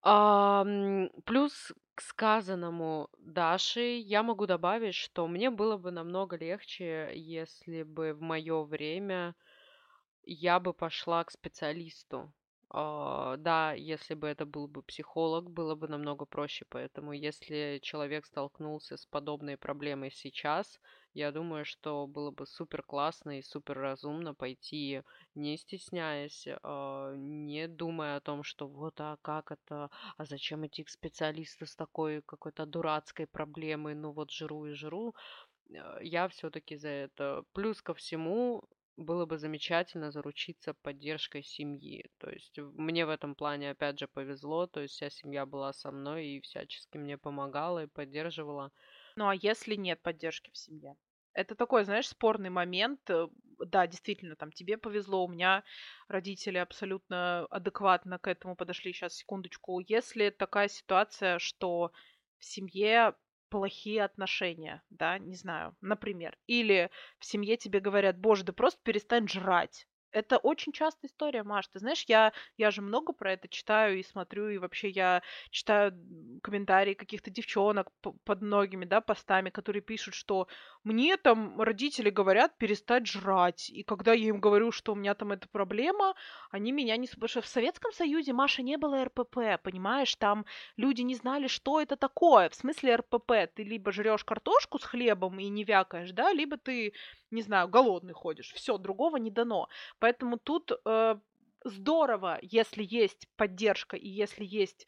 Ам, 0.04 1.10
плюс 1.26 1.74
к 1.96 2.02
сказанному 2.02 3.10
Даши 3.20 3.98
я 4.00 4.24
могу 4.24 4.46
добавить, 4.48 4.96
что 4.96 5.28
мне 5.28 5.50
было 5.52 5.78
бы 5.78 5.92
намного 5.92 6.38
легче, 6.38 7.12
если 7.16 7.84
бы 7.84 8.14
в 8.14 8.22
мое 8.22 8.64
время 8.64 9.36
я 10.24 10.60
бы 10.60 10.74
пошла 10.74 11.24
к 11.24 11.32
специалисту. 11.32 12.34
А, 12.74 13.36
да, 13.38 13.74
если 13.74 14.14
бы 14.14 14.28
это 14.28 14.46
был 14.46 14.68
бы 14.68 14.82
психолог, 14.82 15.50
было 15.52 15.76
бы 15.76 15.90
намного 15.90 16.26
проще. 16.26 16.66
Поэтому, 16.70 17.12
если 17.12 17.80
человек 17.82 18.26
столкнулся 18.26 18.96
с 18.96 19.06
подобной 19.06 19.58
проблемой 19.58 20.10
сейчас, 20.10 20.80
я 21.14 21.34
думаю, 21.34 21.66
что 21.66 22.08
было 22.08 22.32
бы 22.32 22.46
супер 22.48 22.82
классно 22.84 23.40
и 23.40 23.42
супер 23.42 23.78
разумно 23.78 24.34
пойти, 24.34 25.02
не 25.36 25.58
стесняясь, 25.58 26.48
а, 26.64 27.14
не 27.18 27.68
думая 27.68 28.16
о 28.16 28.22
том, 28.22 28.44
что 28.44 28.68
вот, 28.70 29.02
а 29.02 29.18
как 29.22 29.52
это, 29.52 29.90
а 30.16 30.26
зачем 30.26 30.66
идти 30.66 30.86
к 30.86 30.90
специалисту 30.90 31.66
с 31.66 31.76
такой 31.76 32.22
какой-то 32.22 32.66
дурацкой 32.66 33.28
проблемой, 33.28 33.96
ну 33.96 34.14
вот 34.14 34.32
жру 34.32 34.68
и 34.68 34.72
жру. 34.74 35.14
А, 35.78 36.00
я 36.02 36.30
все-таки 36.30 36.78
за 36.78 36.88
это. 36.90 37.44
Плюс 37.54 37.82
ко 37.82 37.94
всему, 37.94 38.64
было 39.02 39.26
бы 39.26 39.38
замечательно 39.38 40.12
заручиться 40.12 40.74
поддержкой 40.74 41.44
семьи. 41.44 42.06
То 42.18 42.30
есть 42.30 42.58
мне 42.58 43.06
в 43.06 43.10
этом 43.10 43.36
плане, 43.36 43.72
опять 43.72 44.00
же, 44.00 44.08
повезло. 44.08 44.68
То 44.68 44.82
есть 44.82 44.96
вся 44.96 45.10
семья 45.10 45.46
была 45.46 45.74
со 45.74 45.92
мной 45.92 46.28
и 46.28 46.42
всячески 46.42 46.98
мне 46.98 47.18
помогала 47.18 47.84
и 47.84 47.88
поддерживала. 47.88 48.72
Ну 49.16 49.28
а 49.28 49.36
если 49.36 49.76
нет 49.76 50.02
поддержки 50.02 50.52
в 50.52 50.58
семье? 50.58 50.96
Это 51.34 51.56
такой, 51.56 51.86
знаешь, 51.86 52.08
спорный 52.08 52.50
момент. 52.50 53.10
Э, 53.10 53.28
да, 53.60 53.88
действительно, 53.88 54.36
там 54.36 54.52
тебе 54.52 54.78
повезло, 54.78 55.24
у 55.24 55.30
меня 55.30 55.64
родители 56.08 56.58
абсолютно 56.58 57.46
адекватно 57.50 58.20
к 58.20 58.28
этому 58.28 58.56
подошли. 58.56 58.92
Сейчас, 58.92 59.16
секундочку. 59.16 59.80
Если 59.80 60.30
такая 60.30 60.68
ситуация, 60.68 61.40
что 61.40 61.92
в 62.38 62.46
семье 62.46 63.16
плохие 63.52 64.04
отношения, 64.04 64.82
да, 64.90 65.20
не 65.20 65.36
знаю, 65.36 65.76
например. 65.82 66.36
Или 66.48 66.90
в 67.20 67.26
семье 67.26 67.58
тебе 67.58 67.82
говорят, 67.82 68.18
боже, 68.18 68.44
да 68.44 68.54
просто 68.54 68.80
перестань 68.84 69.28
жрать. 69.28 69.88
Это 70.12 70.38
очень 70.38 70.72
частая 70.72 71.10
история, 71.10 71.44
Маш. 71.44 71.68
Ты 71.68 71.80
знаешь, 71.80 72.04
я, 72.08 72.34
я 72.58 72.72
же 72.72 72.82
много 72.82 73.14
про 73.14 73.34
это 73.34 73.48
читаю 73.48 73.98
и 74.00 74.04
смотрю, 74.04 74.50
и 74.50 74.58
вообще 74.58 74.90
я 74.90 75.22
читаю 75.50 75.94
комментарии 76.44 76.94
каких-то 76.94 77.30
девчонок 77.30 77.88
под 78.02 78.42
многими, 78.42 78.86
да, 78.86 79.02
постами, 79.02 79.50
которые 79.50 79.82
пишут, 79.82 80.14
что 80.14 80.48
мне 80.84 81.18
там 81.18 81.62
родители 81.62 82.10
говорят 82.10 82.58
перестать 82.58 83.08
жрать. 83.08 83.70
И 83.70 83.84
когда 83.84 84.14
я 84.14 84.30
им 84.30 84.40
говорю, 84.40 84.72
что 84.72 84.94
у 84.94 84.96
меня 84.96 85.14
там 85.16 85.32
эта 85.32 85.48
проблема, 85.48 86.16
они 86.50 86.72
меня 86.72 86.98
не... 86.98 87.08
Потому 87.08 87.28
что 87.28 87.42
в 87.42 87.48
Советском 87.48 87.92
Союзе, 87.94 88.34
Маша, 88.34 88.62
не 88.64 88.78
было 88.78 89.06
РПП, 89.06 89.62
понимаешь? 89.64 90.16
Там 90.16 90.46
люди 90.78 91.02
не 91.02 91.16
знали, 91.16 91.48
что 91.48 91.80
это 91.80 91.96
такое. 91.96 92.50
В 92.50 92.56
смысле 92.56 92.96
РПП? 92.96 93.32
Ты 93.56 93.64
либо 93.64 93.92
жрешь 93.92 94.24
картошку 94.24 94.80
с 94.80 94.84
хлебом 94.84 95.40
и 95.40 95.48
не 95.50 95.64
вякаешь, 95.64 96.12
да, 96.12 96.34
либо 96.34 96.58
ты, 96.58 96.94
не 97.30 97.42
знаю, 97.42 97.68
голодный 97.68 98.14
ходишь. 98.14 98.54
Все, 98.54 98.78
другого 98.78 99.18
не 99.18 99.32
дано. 99.32 99.68
Поэтому 100.02 100.38
тут 100.38 100.72
э, 100.72 101.16
здорово, 101.64 102.40
если 102.42 102.84
есть 102.84 103.28
поддержка 103.38 103.96
и 103.96 104.10
если 104.10 104.44
есть 104.44 104.88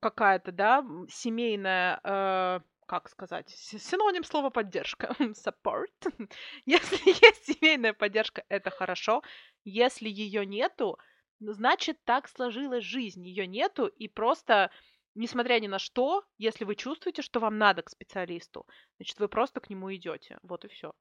какая-то, 0.00 0.52
да, 0.52 0.84
семейная 1.08 1.98
э, 2.04 2.60
как 2.86 3.08
сказать, 3.08 3.48
синоним 3.48 4.24
слова 4.24 4.50
поддержка, 4.50 5.16
support. 5.18 5.88
Если 6.66 6.96
есть 7.26 7.46
семейная 7.46 7.94
поддержка, 7.94 8.44
это 8.50 8.68
хорошо. 8.68 9.22
Если 9.64 10.10
ее 10.10 10.44
нету, 10.44 10.98
значит, 11.40 12.04
так 12.04 12.28
сложилась 12.28 12.84
жизнь, 12.84 13.26
ее 13.26 13.46
нету, 13.46 13.86
и 13.86 14.08
просто, 14.08 14.70
несмотря 15.14 15.58
ни 15.60 15.68
на 15.68 15.78
что, 15.78 16.24
если 16.36 16.66
вы 16.66 16.74
чувствуете, 16.74 17.22
что 17.22 17.40
вам 17.40 17.56
надо 17.56 17.80
к 17.80 17.88
специалисту, 17.88 18.66
значит, 18.98 19.18
вы 19.18 19.28
просто 19.28 19.60
к 19.60 19.70
нему 19.70 19.94
идете. 19.94 20.38
Вот 20.42 20.66
и 20.66 20.68
все. 20.68 20.92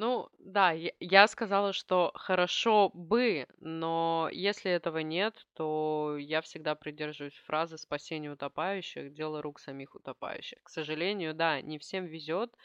Ну, 0.00 0.30
да, 0.38 0.70
я, 0.72 1.28
сказала, 1.28 1.74
что 1.74 2.10
хорошо 2.14 2.88
бы, 2.94 3.46
но 3.58 4.30
если 4.32 4.70
этого 4.70 4.98
нет, 4.98 5.46
то 5.52 6.16
я 6.18 6.40
всегда 6.40 6.74
придерживаюсь 6.74 7.36
фразы 7.44 7.76
«спасение 7.76 8.32
утопающих, 8.32 9.12
дело 9.12 9.42
рук 9.42 9.60
самих 9.60 9.94
утопающих». 9.94 10.58
К 10.62 10.70
сожалению, 10.70 11.34
да, 11.34 11.60
не 11.60 11.78
всем 11.78 12.06
везет, 12.06 12.56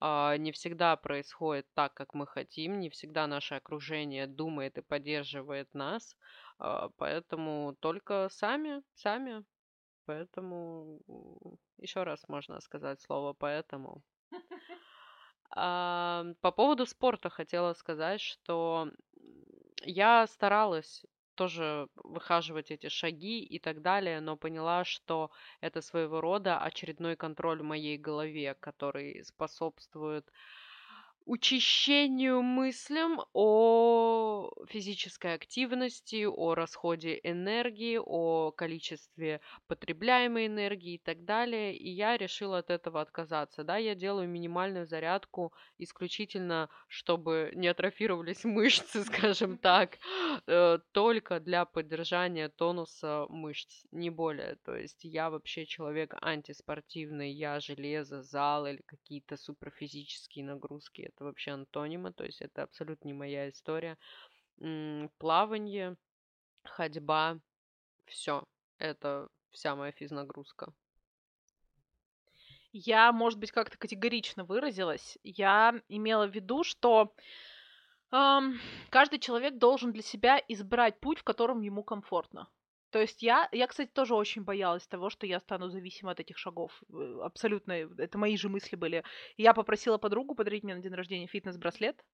а, 0.00 0.36
не 0.36 0.52
всегда 0.52 0.94
происходит 0.94 1.66
так, 1.74 1.94
как 1.94 2.14
мы 2.14 2.28
хотим, 2.28 2.78
не 2.78 2.90
всегда 2.90 3.26
наше 3.26 3.56
окружение 3.56 4.28
думает 4.28 4.78
и 4.78 4.82
поддерживает 4.82 5.74
нас, 5.74 6.16
а, 6.60 6.90
поэтому 6.96 7.74
только 7.80 8.28
сами, 8.30 8.84
сами. 8.94 9.44
Поэтому 10.06 11.00
еще 11.78 12.04
раз 12.04 12.28
можно 12.28 12.60
сказать 12.60 13.00
слово 13.00 13.32
«поэтому». 13.32 14.02
По 15.54 16.52
поводу 16.56 16.84
спорта 16.84 17.30
хотела 17.30 17.74
сказать, 17.74 18.20
что 18.20 18.90
я 19.82 20.26
старалась 20.26 21.04
тоже 21.34 21.88
выхаживать 21.96 22.70
эти 22.70 22.88
шаги 22.88 23.40
и 23.40 23.58
так 23.58 23.82
далее, 23.82 24.20
но 24.20 24.36
поняла, 24.36 24.84
что 24.84 25.30
это 25.60 25.80
своего 25.80 26.20
рода 26.20 26.58
очередной 26.58 27.16
контроль 27.16 27.60
в 27.60 27.64
моей 27.64 27.98
голове, 27.98 28.54
который 28.54 29.24
способствует 29.24 30.30
учащению 31.26 32.42
мыслям 32.42 33.20
о 33.32 34.50
физической 34.68 35.34
активности, 35.34 36.26
о 36.26 36.54
расходе 36.54 37.18
энергии, 37.22 37.98
о 37.98 38.50
количестве 38.52 39.40
потребляемой 39.66 40.46
энергии 40.46 40.94
и 40.94 40.98
так 40.98 41.24
далее. 41.24 41.76
И 41.76 41.88
я 41.90 42.16
решила 42.18 42.58
от 42.58 42.70
этого 42.70 43.00
отказаться. 43.00 43.64
Да, 43.64 43.78
я 43.78 43.94
делаю 43.94 44.28
минимальную 44.28 44.86
зарядку 44.86 45.54
исключительно, 45.78 46.68
чтобы 46.88 47.52
не 47.54 47.68
атрофировались 47.68 48.44
мышцы, 48.44 49.04
скажем 49.04 49.56
так, 49.56 49.98
э, 50.46 50.78
только 50.92 51.40
для 51.40 51.64
поддержания 51.64 52.50
тонуса 52.50 53.26
мышц, 53.30 53.84
не 53.92 54.10
более. 54.10 54.56
То 54.64 54.76
есть 54.76 55.04
я 55.04 55.30
вообще 55.30 55.64
человек 55.64 56.14
антиспортивный, 56.20 57.32
я 57.32 57.60
железо, 57.60 58.22
зал 58.22 58.66
или 58.66 58.82
какие-то 58.84 59.36
суперфизические 59.38 60.44
нагрузки 60.44 61.13
это 61.14 61.24
вообще 61.24 61.52
антонимы, 61.52 62.12
то 62.12 62.24
есть 62.24 62.40
это 62.42 62.62
абсолютно 62.62 63.06
не 63.06 63.14
моя 63.14 63.48
история. 63.48 63.96
Плавание, 65.18 65.96
ходьба, 66.64 67.38
все. 68.06 68.44
Это 68.78 69.28
вся 69.50 69.76
моя 69.76 69.92
физнагрузка. 69.92 70.72
Я, 72.72 73.12
может 73.12 73.38
быть, 73.38 73.52
как-то 73.52 73.78
категорично 73.78 74.44
выразилась. 74.44 75.16
Я 75.22 75.80
имела 75.88 76.26
в 76.26 76.34
виду, 76.34 76.64
что 76.64 77.14
эм, 78.10 78.58
каждый 78.90 79.20
человек 79.20 79.58
должен 79.58 79.92
для 79.92 80.02
себя 80.02 80.42
избрать 80.48 80.98
путь, 80.98 81.20
в 81.20 81.24
котором 81.24 81.60
ему 81.60 81.84
комфортно. 81.84 82.48
То 82.94 83.00
есть 83.00 83.24
я, 83.24 83.48
я, 83.50 83.66
кстати, 83.66 83.90
тоже 83.92 84.14
очень 84.14 84.44
боялась 84.44 84.86
того, 84.86 85.10
что 85.10 85.26
я 85.26 85.40
стану 85.40 85.68
зависима 85.68 86.12
от 86.12 86.20
этих 86.20 86.38
шагов. 86.38 86.80
Э, 86.92 87.22
абсолютно, 87.24 87.72
это 87.72 88.18
мои 88.18 88.36
же 88.36 88.48
мысли 88.48 88.76
были. 88.76 89.02
я 89.36 89.52
попросила 89.52 89.98
подругу 89.98 90.36
подарить 90.36 90.62
мне 90.62 90.76
на 90.76 90.80
день 90.80 90.94
рождения 90.94 91.26
фитнес-браслет, 91.26 92.04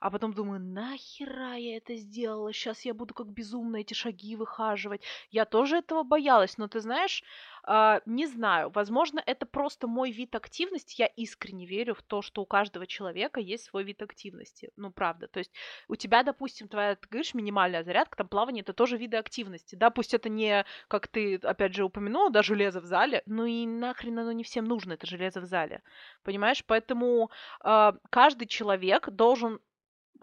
а 0.00 0.10
потом 0.10 0.32
думаю, 0.34 0.58
нахера 0.58 1.54
я 1.54 1.76
это 1.76 1.94
сделала? 1.94 2.52
Сейчас 2.52 2.84
я 2.84 2.94
буду 2.94 3.14
как 3.14 3.28
безумно 3.28 3.76
эти 3.76 3.94
шаги 3.94 4.34
выхаживать. 4.34 5.02
Я 5.30 5.44
тоже 5.44 5.76
этого 5.76 6.02
боялась, 6.02 6.58
но 6.58 6.66
ты 6.66 6.80
знаешь, 6.80 7.22
не 7.66 8.26
знаю, 8.26 8.70
возможно, 8.70 9.22
это 9.24 9.46
просто 9.46 9.86
мой 9.86 10.10
вид 10.10 10.34
активности. 10.34 10.96
Я 11.00 11.06
искренне 11.06 11.64
верю 11.66 11.94
в 11.94 12.02
то, 12.02 12.20
что 12.20 12.42
у 12.42 12.46
каждого 12.46 12.86
человека 12.86 13.40
есть 13.40 13.64
свой 13.64 13.84
вид 13.84 14.02
активности. 14.02 14.70
Ну, 14.76 14.90
правда. 14.90 15.28
То 15.28 15.38
есть 15.38 15.50
у 15.88 15.96
тебя, 15.96 16.22
допустим, 16.22 16.68
твоя, 16.68 16.96
ты 16.96 17.08
говоришь, 17.08 17.32
минимальная 17.32 17.82
зарядка, 17.82 18.16
там 18.16 18.28
плавание, 18.28 18.62
это 18.62 18.74
тоже 18.74 18.98
виды 18.98 19.16
активности. 19.16 19.76
Да, 19.76 19.90
пусть 19.90 20.12
это 20.12 20.28
не, 20.28 20.66
как 20.88 21.08
ты, 21.08 21.36
опять 21.36 21.74
же, 21.74 21.84
упомянула, 21.84 22.30
да, 22.30 22.42
железо 22.42 22.80
в 22.80 22.84
зале, 22.84 23.22
ну 23.26 23.46
и 23.46 23.66
нахрен 23.66 24.18
оно 24.18 24.32
не 24.32 24.44
всем 24.44 24.66
нужно, 24.66 24.92
это 24.92 25.06
железо 25.06 25.40
в 25.40 25.46
зале. 25.46 25.82
Понимаешь? 26.22 26.62
Поэтому 26.66 27.30
э, 27.64 27.92
каждый 28.10 28.46
человек 28.46 29.08
должен 29.08 29.60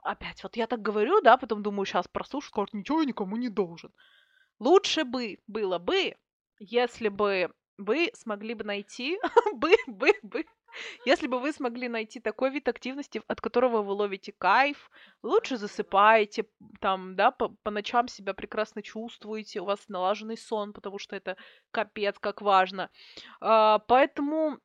опять, 0.03 0.43
вот 0.43 0.55
я 0.57 0.67
так 0.67 0.81
говорю, 0.81 1.21
да, 1.21 1.37
потом 1.37 1.63
думаю, 1.63 1.85
сейчас 1.85 2.07
прослушаю, 2.07 2.49
скажут, 2.49 2.73
ничего 2.73 3.01
я 3.01 3.07
никому 3.07 3.35
не 3.37 3.49
должен. 3.49 3.91
Лучше 4.59 5.03
бы 5.03 5.39
было 5.47 5.79
бы, 5.79 6.15
если 6.61 7.09
бы 7.09 7.51
вы 7.77 8.11
смогли 8.13 8.53
бы 8.53 8.63
найти, 8.63 9.17
бы, 9.55 9.71
бы, 9.87 10.13
бы, 10.21 10.45
если 11.05 11.27
бы 11.27 11.39
вы 11.39 11.51
смогли 11.51 11.89
найти 11.89 12.19
такой 12.19 12.51
вид 12.51 12.67
активности, 12.67 13.21
от 13.27 13.41
которого 13.41 13.81
вы 13.81 13.93
ловите 13.93 14.31
кайф, 14.31 14.91
лучше 15.23 15.57
засыпаете, 15.57 16.45
там, 16.79 17.15
да, 17.15 17.31
по, 17.31 17.49
по 17.63 17.71
ночам 17.71 18.07
себя 18.07 18.33
прекрасно 18.33 18.83
чувствуете, 18.83 19.61
у 19.61 19.65
вас 19.65 19.79
налаженный 19.87 20.37
сон, 20.37 20.73
потому 20.73 20.99
что 20.99 21.15
это 21.15 21.35
капец 21.71 22.17
как 22.19 22.41
важно. 22.41 22.91
А, 23.39 23.79
поэтому 23.79 24.59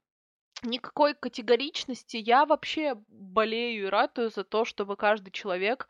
никакой 0.63 1.15
категоричности. 1.15 2.19
Я 2.19 2.45
вообще 2.45 2.95
болею 3.09 3.87
и 3.87 3.91
ратую 3.91 4.31
за 4.31 4.45
то, 4.45 4.65
чтобы 4.65 4.97
каждый 4.97 5.31
человек 5.31 5.89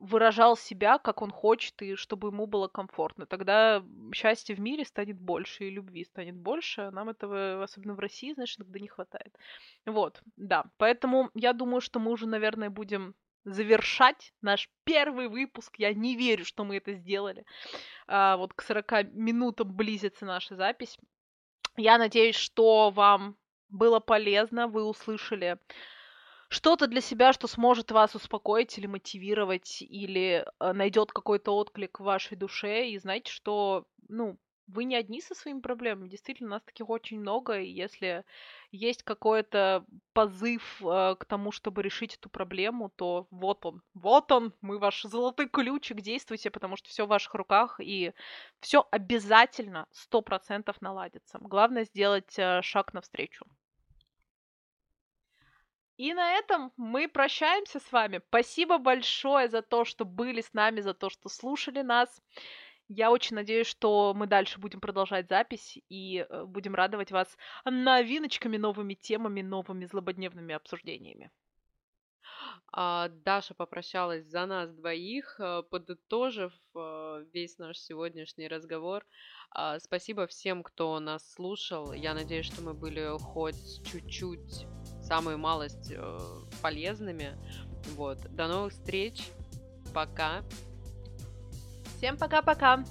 выражал 0.00 0.56
себя, 0.56 0.98
как 0.98 1.22
он 1.22 1.30
хочет, 1.30 1.80
и 1.82 1.94
чтобы 1.94 2.28
ему 2.28 2.46
было 2.46 2.68
комфортно. 2.68 3.26
Тогда 3.26 3.82
счастье 4.12 4.54
в 4.54 4.60
мире 4.60 4.84
станет 4.84 5.18
больше, 5.18 5.64
и 5.64 5.70
любви 5.70 6.04
станет 6.04 6.36
больше. 6.36 6.90
Нам 6.90 7.08
этого, 7.08 7.62
особенно 7.62 7.94
в 7.94 7.98
России, 7.98 8.32
знаешь, 8.32 8.56
иногда 8.58 8.78
не 8.78 8.88
хватает. 8.88 9.36
Вот, 9.86 10.22
да. 10.36 10.64
Поэтому 10.76 11.30
я 11.34 11.52
думаю, 11.52 11.80
что 11.80 11.98
мы 11.98 12.12
уже, 12.12 12.26
наверное, 12.26 12.70
будем 12.70 13.14
завершать 13.44 14.32
наш 14.42 14.68
первый 14.84 15.28
выпуск. 15.28 15.76
Я 15.78 15.94
не 15.94 16.16
верю, 16.16 16.44
что 16.44 16.64
мы 16.64 16.76
это 16.76 16.92
сделали. 16.94 17.44
А, 18.06 18.36
вот 18.36 18.52
к 18.54 18.62
40 18.62 19.12
минутам 19.12 19.74
близится 19.74 20.26
наша 20.26 20.56
запись. 20.56 20.98
Я 21.76 21.98
надеюсь, 21.98 22.36
что 22.36 22.90
вам 22.90 23.36
было 23.68 24.00
полезно, 24.00 24.66
вы 24.66 24.84
услышали 24.84 25.58
что-то 26.48 26.86
для 26.86 27.00
себя, 27.00 27.32
что 27.32 27.46
сможет 27.46 27.90
вас 27.90 28.14
успокоить 28.14 28.78
или 28.78 28.86
мотивировать, 28.86 29.82
или 29.82 30.46
э, 30.60 30.72
найдет 30.72 31.12
какой-то 31.12 31.54
отклик 31.56 32.00
в 32.00 32.04
вашей 32.04 32.36
душе, 32.36 32.88
и 32.88 32.98
знаете, 32.98 33.30
что, 33.30 33.86
ну, 34.08 34.38
вы 34.68 34.84
не 34.84 34.96
одни 34.96 35.20
со 35.20 35.34
своими 35.34 35.60
проблемами. 35.60 36.08
Действительно, 36.08 36.50
нас 36.50 36.62
таких 36.62 36.88
очень 36.90 37.18
много, 37.20 37.58
и 37.58 37.70
если 37.70 38.24
есть 38.70 39.02
какой-то 39.02 39.84
позыв 40.12 40.82
э, 40.82 41.16
к 41.18 41.24
тому, 41.24 41.52
чтобы 41.52 41.82
решить 41.82 42.14
эту 42.16 42.28
проблему, 42.28 42.90
то 42.94 43.26
вот 43.30 43.64
он, 43.64 43.82
вот 43.94 44.30
он, 44.30 44.52
мы 44.60 44.78
ваш 44.78 45.02
золотой 45.02 45.48
ключик, 45.48 46.00
действуйте, 46.00 46.50
потому 46.50 46.76
что 46.76 46.88
все 46.90 47.06
в 47.06 47.08
ваших 47.08 47.34
руках, 47.34 47.80
и 47.80 48.12
все 48.60 48.86
обязательно 48.90 49.86
сто 49.90 50.20
процентов 50.22 50.80
наладится. 50.82 51.38
Главное 51.40 51.84
сделать 51.84 52.38
э, 52.38 52.60
шаг 52.62 52.92
навстречу. 52.92 53.46
И 55.98 56.14
на 56.14 56.34
этом 56.34 56.72
мы 56.76 57.08
прощаемся 57.08 57.80
с 57.80 57.90
вами. 57.90 58.20
Спасибо 58.28 58.78
большое 58.78 59.48
за 59.48 59.62
то, 59.62 59.84
что 59.84 60.04
были 60.04 60.40
с 60.40 60.54
нами, 60.54 60.80
за 60.80 60.94
то, 60.94 61.10
что 61.10 61.28
слушали 61.28 61.82
нас. 61.82 62.22
Я 62.86 63.10
очень 63.10 63.34
надеюсь, 63.34 63.66
что 63.66 64.14
мы 64.14 64.28
дальше 64.28 64.60
будем 64.60 64.80
продолжать 64.80 65.28
запись 65.28 65.76
и 65.88 66.18
э, 66.18 66.44
будем 66.44 66.76
радовать 66.76 67.10
вас 67.10 67.36
новиночками, 67.64 68.56
новыми 68.56 68.94
темами, 68.94 69.42
новыми 69.42 69.86
злободневными 69.86 70.54
обсуждениями. 70.54 71.32
А, 72.72 73.08
Даша 73.08 73.54
попрощалась 73.54 74.24
за 74.24 74.46
нас 74.46 74.70
двоих, 74.70 75.40
э, 75.40 75.64
подытожив 75.68 76.52
э, 76.76 77.24
весь 77.34 77.58
наш 77.58 77.76
сегодняшний 77.76 78.46
разговор. 78.46 79.04
А, 79.50 79.80
спасибо 79.80 80.28
всем, 80.28 80.62
кто 80.62 81.00
нас 81.00 81.32
слушал. 81.32 81.92
Я 81.92 82.14
надеюсь, 82.14 82.46
что 82.46 82.62
мы 82.62 82.72
были 82.72 83.18
хоть 83.18 83.84
чуть-чуть 83.84 84.66
самую 85.08 85.38
малость 85.38 85.90
э, 85.90 86.18
полезными. 86.60 87.36
Вот. 87.96 88.18
До 88.34 88.46
новых 88.46 88.74
встреч. 88.74 89.30
Пока. 89.94 90.42
Всем 91.96 92.16
пока-пока. 92.18 92.84